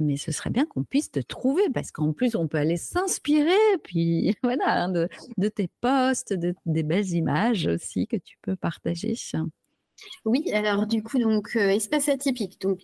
Mais 0.00 0.16
ce 0.16 0.30
serait 0.30 0.50
bien 0.50 0.64
qu'on 0.64 0.84
puisse 0.84 1.10
te 1.10 1.18
trouver 1.18 1.64
parce 1.74 1.90
qu'en 1.90 2.12
plus, 2.12 2.36
on 2.36 2.46
peut 2.46 2.58
aller 2.58 2.76
s'inspirer, 2.76 3.78
puis 3.82 4.36
voilà, 4.44 4.84
hein, 4.84 4.88
de, 4.90 5.48
tes 5.48 5.68
posts, 5.80 6.32
de, 6.32 6.54
des 6.66 6.84
belles 6.84 7.10
images 7.10 7.66
aussi 7.66 8.06
que 8.06 8.16
tu 8.16 8.38
peux 8.42 8.54
partager. 8.54 9.16
Oui, 10.24 10.50
alors 10.52 10.86
du 10.86 11.02
coup, 11.02 11.18
donc 11.18 11.56
euh, 11.56 11.70
espace 11.70 12.08
atypique. 12.08 12.60
Donc 12.60 12.80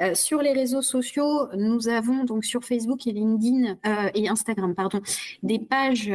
euh, 0.00 0.14
sur 0.14 0.42
les 0.42 0.52
réseaux 0.52 0.82
sociaux, 0.82 1.48
nous 1.54 1.88
avons 1.88 2.24
donc 2.24 2.44
sur 2.44 2.64
Facebook 2.64 3.06
et 3.06 3.12
LinkedIn 3.12 3.76
euh, 3.86 4.10
et 4.14 4.28
Instagram, 4.28 4.74
pardon, 4.74 5.00
des 5.42 5.58
pages 5.58 6.12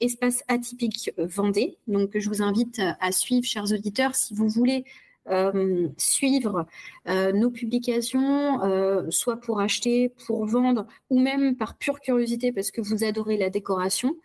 espace 0.00 0.42
atypique 0.48 1.10
Vendée. 1.18 1.78
Donc 1.86 2.18
je 2.18 2.28
vous 2.28 2.42
invite 2.42 2.80
à 3.00 3.12
suivre, 3.12 3.46
chers 3.46 3.72
auditeurs, 3.72 4.14
si 4.14 4.34
vous 4.34 4.48
voulez 4.48 4.84
euh, 5.28 5.88
suivre 5.96 6.66
euh, 7.08 7.32
nos 7.32 7.50
publications, 7.50 8.62
euh, 8.62 9.10
soit 9.10 9.36
pour 9.38 9.60
acheter, 9.60 10.12
pour 10.24 10.46
vendre, 10.46 10.86
ou 11.10 11.18
même 11.18 11.56
par 11.56 11.76
pure 11.76 12.00
curiosité 12.00 12.52
parce 12.52 12.70
que 12.70 12.80
vous 12.80 13.02
adorez 13.02 13.36
la 13.36 13.50
décoration. 13.50 14.16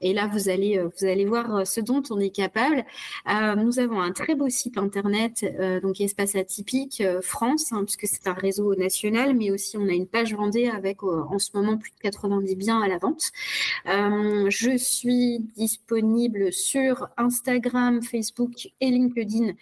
Et 0.00 0.12
là, 0.12 0.28
vous 0.32 0.48
allez, 0.48 0.78
vous 0.78 1.06
allez 1.06 1.24
voir 1.24 1.66
ce 1.66 1.80
dont 1.80 2.02
on 2.10 2.18
est 2.18 2.30
capable. 2.30 2.84
nous 3.56 3.78
avons 3.78 4.00
un 4.00 4.12
très 4.12 4.34
beau 4.34 4.48
site 4.48 4.78
internet, 4.78 5.44
donc 5.82 6.00
Espace 6.00 6.36
Atypique 6.36 7.02
France, 7.20 7.72
hein, 7.72 7.84
puisque 7.84 8.06
c'est 8.06 8.28
un 8.28 8.32
réseau 8.32 8.74
national, 8.76 9.34
mais 9.34 9.50
aussi 9.50 9.76
on 9.76 9.88
a 9.88 9.92
une 9.92 10.06
page 10.06 10.34
Vendée 10.34 10.68
avec 10.68 11.02
en 11.02 11.38
ce 11.38 11.50
moment 11.54 11.76
plus 11.78 11.90
de 11.90 11.98
90 12.00 12.54
biens 12.54 12.80
à 12.80 12.86
la 12.86 12.98
vente. 12.98 13.32
je 13.86 14.76
suis 14.76 15.40
disponible 15.56 16.52
sur 16.52 17.08
Instagram, 17.16 18.02
Facebook 18.02 18.68
et 18.80 18.90
LinkedIn. 18.90 19.52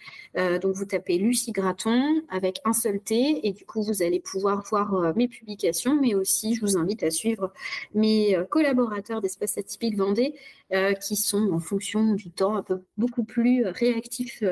donc 0.59 0.75
vous 0.75 0.86
tapez 0.87 1.17
Lucie 1.17 1.51
Graton 1.51 2.21
avec 2.29 2.59
un 2.65 2.73
seul 2.73 2.99
T 2.99 3.47
et 3.47 3.51
du 3.51 3.65
coup 3.65 3.81
vous 3.81 4.01
allez 4.01 4.19
pouvoir 4.19 4.63
voir 4.69 4.93
euh, 4.93 5.13
mes 5.15 5.27
publications, 5.27 5.99
mais 5.99 6.15
aussi 6.15 6.55
je 6.55 6.61
vous 6.61 6.77
invite 6.77 7.03
à 7.03 7.11
suivre 7.11 7.53
mes 7.93 8.35
euh, 8.35 8.43
collaborateurs 8.45 9.21
d'Espace 9.21 9.57
Atypique 9.57 9.97
Vendée 9.97 10.33
euh, 10.73 10.93
qui 10.93 11.15
sont 11.15 11.51
en 11.51 11.59
fonction 11.59 12.13
du 12.13 12.29
temps 12.31 12.55
un 12.55 12.63
peu 12.63 12.81
beaucoup 12.97 13.23
plus 13.23 13.65
réactifs 13.65 14.43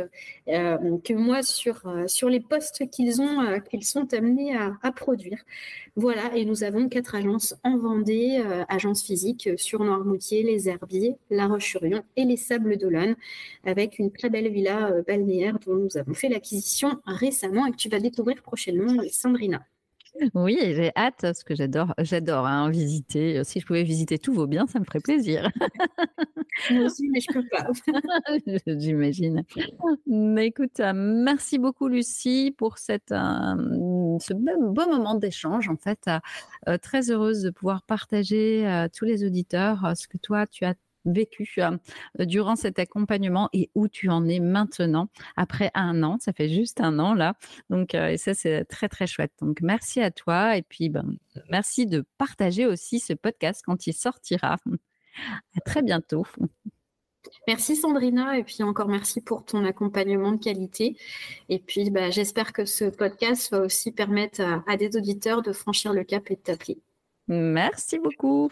que 0.48 1.14
moi 1.14 1.44
sur, 1.44 1.82
sur 2.08 2.30
les 2.30 2.40
postes 2.40 2.90
qu'ils 2.90 3.22
ont 3.22 3.60
qu'ils 3.70 3.84
sont 3.84 4.14
amenés 4.14 4.56
à, 4.56 4.78
à, 4.82 4.92
produire. 4.92 5.40
Voilà, 5.96 6.36
et 6.36 6.46
nous 6.46 6.64
avons 6.64 6.88
quatre 6.90 7.16
agences 7.16 7.56
en 7.64 7.78
Vendée, 7.78 8.44
agences 8.70 9.04
physiques 9.04 9.50
sur 9.58 9.84
Noirmoutier, 9.84 10.44
les 10.44 10.70
Herbiers, 10.70 11.18
La 11.30 11.48
Roche-sur-Yon 11.48 12.04
et 12.16 12.26
les 12.26 12.38
Sables 12.38 12.78
d'Olonne, 12.78 13.16
avec 13.66 14.00
une 14.00 14.12
très 14.12 14.30
belle 14.30 14.50
villa 14.50 14.92
balnéaire 15.08 15.60
dont 15.66 15.76
nous 15.76 15.98
avons 15.98 16.14
fait 16.14 16.25
l'acquisition 16.30 17.00
récemment 17.06 17.66
et 17.66 17.72
que 17.72 17.78
tu 17.78 17.90
vas 17.90 18.00
découvrir 18.00 18.42
prochainement, 18.42 19.02
Sandrina. 19.12 19.66
Oui, 20.34 20.58
j'ai 20.62 20.92
hâte 20.96 21.16
parce 21.22 21.44
que 21.44 21.56
j'adore, 21.56 21.94
j'adore 22.00 22.46
hein, 22.46 22.70
visiter. 22.70 23.44
Si 23.44 23.60
je 23.60 23.66
pouvais 23.66 23.84
visiter 23.84 24.18
tous 24.18 24.34
vos 24.34 24.48
biens, 24.48 24.66
ça 24.66 24.80
me 24.80 24.86
ferait 24.86 25.02
plaisir. 25.02 25.50
Moi 26.72 26.86
aussi, 26.86 27.10
mais 27.10 27.20
je 27.20 27.28
peux 27.34 27.44
pas. 27.50 27.68
J'imagine. 28.80 29.44
Mais 30.08 30.48
écoute, 30.48 30.80
euh, 30.80 30.94
merci 30.96 31.60
beaucoup 31.60 31.90
Lucie 31.90 32.56
pour 32.58 32.78
cette, 32.78 33.12
euh, 33.12 34.18
ce 34.20 34.34
beau 34.34 34.90
moment 34.90 35.16
d'échange. 35.16 35.68
En 35.68 35.76
fait, 35.76 36.10
euh, 36.68 36.78
très 36.78 37.12
heureuse 37.12 37.42
de 37.42 37.50
pouvoir 37.50 37.84
partager 37.84 38.66
à 38.66 38.88
tous 38.88 39.06
les 39.06 39.26
auditeurs 39.26 39.94
ce 39.98 40.08
que 40.08 40.18
toi 40.18 40.48
tu 40.48 40.64
as 40.64 40.76
vécu 41.06 41.50
euh, 41.60 41.78
durant 42.20 42.56
cet 42.56 42.80
accompagnement 42.80 43.50
et 43.54 43.70
où 43.76 43.88
tu 43.88 44.10
en 44.10 44.28
es 44.28 44.40
maintenant 44.40 45.10
après 45.36 45.72
un 45.74 46.04
an. 46.04 46.18
Ça 46.20 46.34
fait 46.34 46.50
juste 46.50 46.82
un 46.82 47.00
an 47.00 47.14
là. 47.14 47.36
Donc, 47.70 47.96
euh, 47.96 48.10
et 48.10 48.18
ça, 48.18 48.34
c'est 48.34 48.66
très, 48.66 48.90
très 48.90 49.08
chouette. 49.08 49.34
Donc, 49.42 49.62
merci 49.62 50.02
à 50.02 50.12
toi. 50.12 50.58
Et 50.58 50.62
puis, 50.62 50.90
ben, 50.90 51.18
merci 51.50 51.86
de 51.86 52.06
partager 52.18 52.66
aussi 52.66 53.00
ce 53.00 53.14
podcast 53.14 53.62
quand 53.66 53.88
il 53.88 53.94
sortira. 53.94 54.58
À 55.56 55.62
très 55.62 55.82
bientôt. 55.82 56.26
Merci 57.48 57.76
Sandrina 57.76 58.38
et 58.38 58.44
puis 58.44 58.64
encore 58.64 58.88
merci 58.88 59.22
pour 59.22 59.46
ton 59.46 59.64
accompagnement 59.66 60.32
de 60.32 60.38
qualité. 60.38 60.98
Et 61.50 61.60
puis 61.60 61.90
bah, 61.90 62.12
j'espère 62.12 62.54
que 62.54 62.66
ce 62.66 62.86
podcast 62.86 63.52
va 63.52 63.62
aussi 63.62 63.92
permettre 63.92 64.42
à, 64.42 64.64
à, 64.68 64.78
des 64.78 64.96
auditeurs 64.96 65.42
de 65.42 65.52
franchir 65.52 65.94
le 65.94 66.04
cap 66.04 66.30
et 66.30 66.36
de 66.36 66.42
t'appeler. 66.42 66.80
Merci 67.28 68.00
beaucoup. 68.00 68.52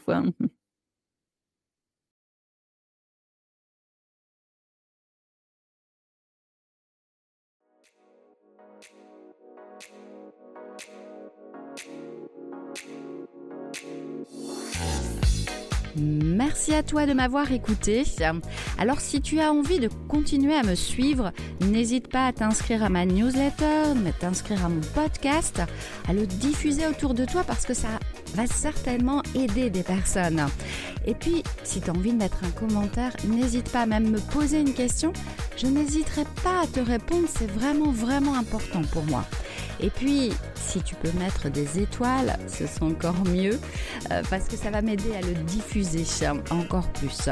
Merci 15.95 16.73
à 16.73 16.81
toi 16.81 17.05
de 17.05 17.13
m'avoir 17.13 17.51
écouté. 17.51 18.03
Alors 18.79 18.99
si 18.99 19.21
tu 19.21 19.39
as 19.39 19.51
envie 19.51 19.79
de 19.79 19.89
continuer 20.07 20.55
à 20.55 20.63
me 20.63 20.75
suivre, 20.75 21.31
n'hésite 21.61 22.07
pas 22.07 22.27
à 22.27 22.33
t'inscrire 22.33 22.83
à 22.83 22.89
ma 22.89 23.05
newsletter, 23.05 23.91
à 24.07 24.11
t'inscrire 24.19 24.65
à 24.65 24.69
mon 24.69 24.81
podcast, 24.95 25.61
à 26.07 26.13
le 26.13 26.25
diffuser 26.25 26.87
autour 26.87 27.13
de 27.13 27.25
toi 27.25 27.43
parce 27.45 27.65
que 27.65 27.73
ça 27.73 27.99
va 28.33 28.47
certainement 28.47 29.21
aider 29.35 29.69
des 29.69 29.83
personnes. 29.83 30.45
Et 31.05 31.13
puis, 31.13 31.43
si 31.63 31.81
tu 31.81 31.89
as 31.89 31.93
envie 31.93 32.13
de 32.13 32.17
mettre 32.17 32.43
un 32.43 32.51
commentaire, 32.51 33.15
n'hésite 33.27 33.69
pas 33.69 33.81
à 33.81 33.85
même 33.85 34.09
me 34.09 34.19
poser 34.19 34.61
une 34.61 34.73
question. 34.73 35.13
Je 35.57 35.67
n'hésiterai 35.67 36.23
pas 36.43 36.61
à 36.63 36.67
te 36.67 36.79
répondre, 36.79 37.27
c'est 37.27 37.49
vraiment, 37.49 37.91
vraiment 37.91 38.35
important 38.35 38.81
pour 38.91 39.03
moi. 39.03 39.25
Et 39.79 39.89
puis, 39.89 40.31
si 40.55 40.81
tu 40.81 40.95
peux 40.95 41.11
mettre 41.19 41.49
des 41.49 41.79
étoiles, 41.79 42.37
ce 42.47 42.67
sera 42.67 42.85
encore 42.85 43.23
mieux, 43.25 43.59
euh, 44.11 44.21
parce 44.29 44.47
que 44.47 44.55
ça 44.55 44.69
va 44.69 44.81
m'aider 44.81 45.15
à 45.15 45.21
le 45.21 45.33
diffuser 45.43 46.05
encore 46.51 46.87
plus. 46.93 47.29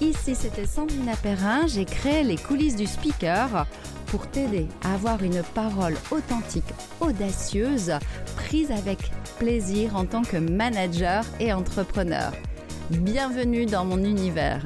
Ici, 0.00 0.34
c'était 0.34 0.66
Sandrine 0.66 1.12
Perrin, 1.22 1.66
j'ai 1.66 1.84
créé 1.84 2.22
les 2.22 2.36
coulisses 2.36 2.76
du 2.76 2.86
speaker 2.86 3.66
pour 4.06 4.26
t'aider 4.28 4.66
à 4.82 4.94
avoir 4.94 5.22
une 5.22 5.42
parole 5.54 5.94
authentique, 6.10 6.64
audacieuse, 7.00 7.92
prise 8.36 8.70
avec 8.70 8.98
plaisir 9.38 9.96
en 9.96 10.06
tant 10.06 10.22
que 10.22 10.38
manager 10.38 11.24
et 11.38 11.52
entrepreneur. 11.52 12.32
Bienvenue 12.90 13.66
dans 13.66 13.84
mon 13.84 14.02
univers. 14.02 14.64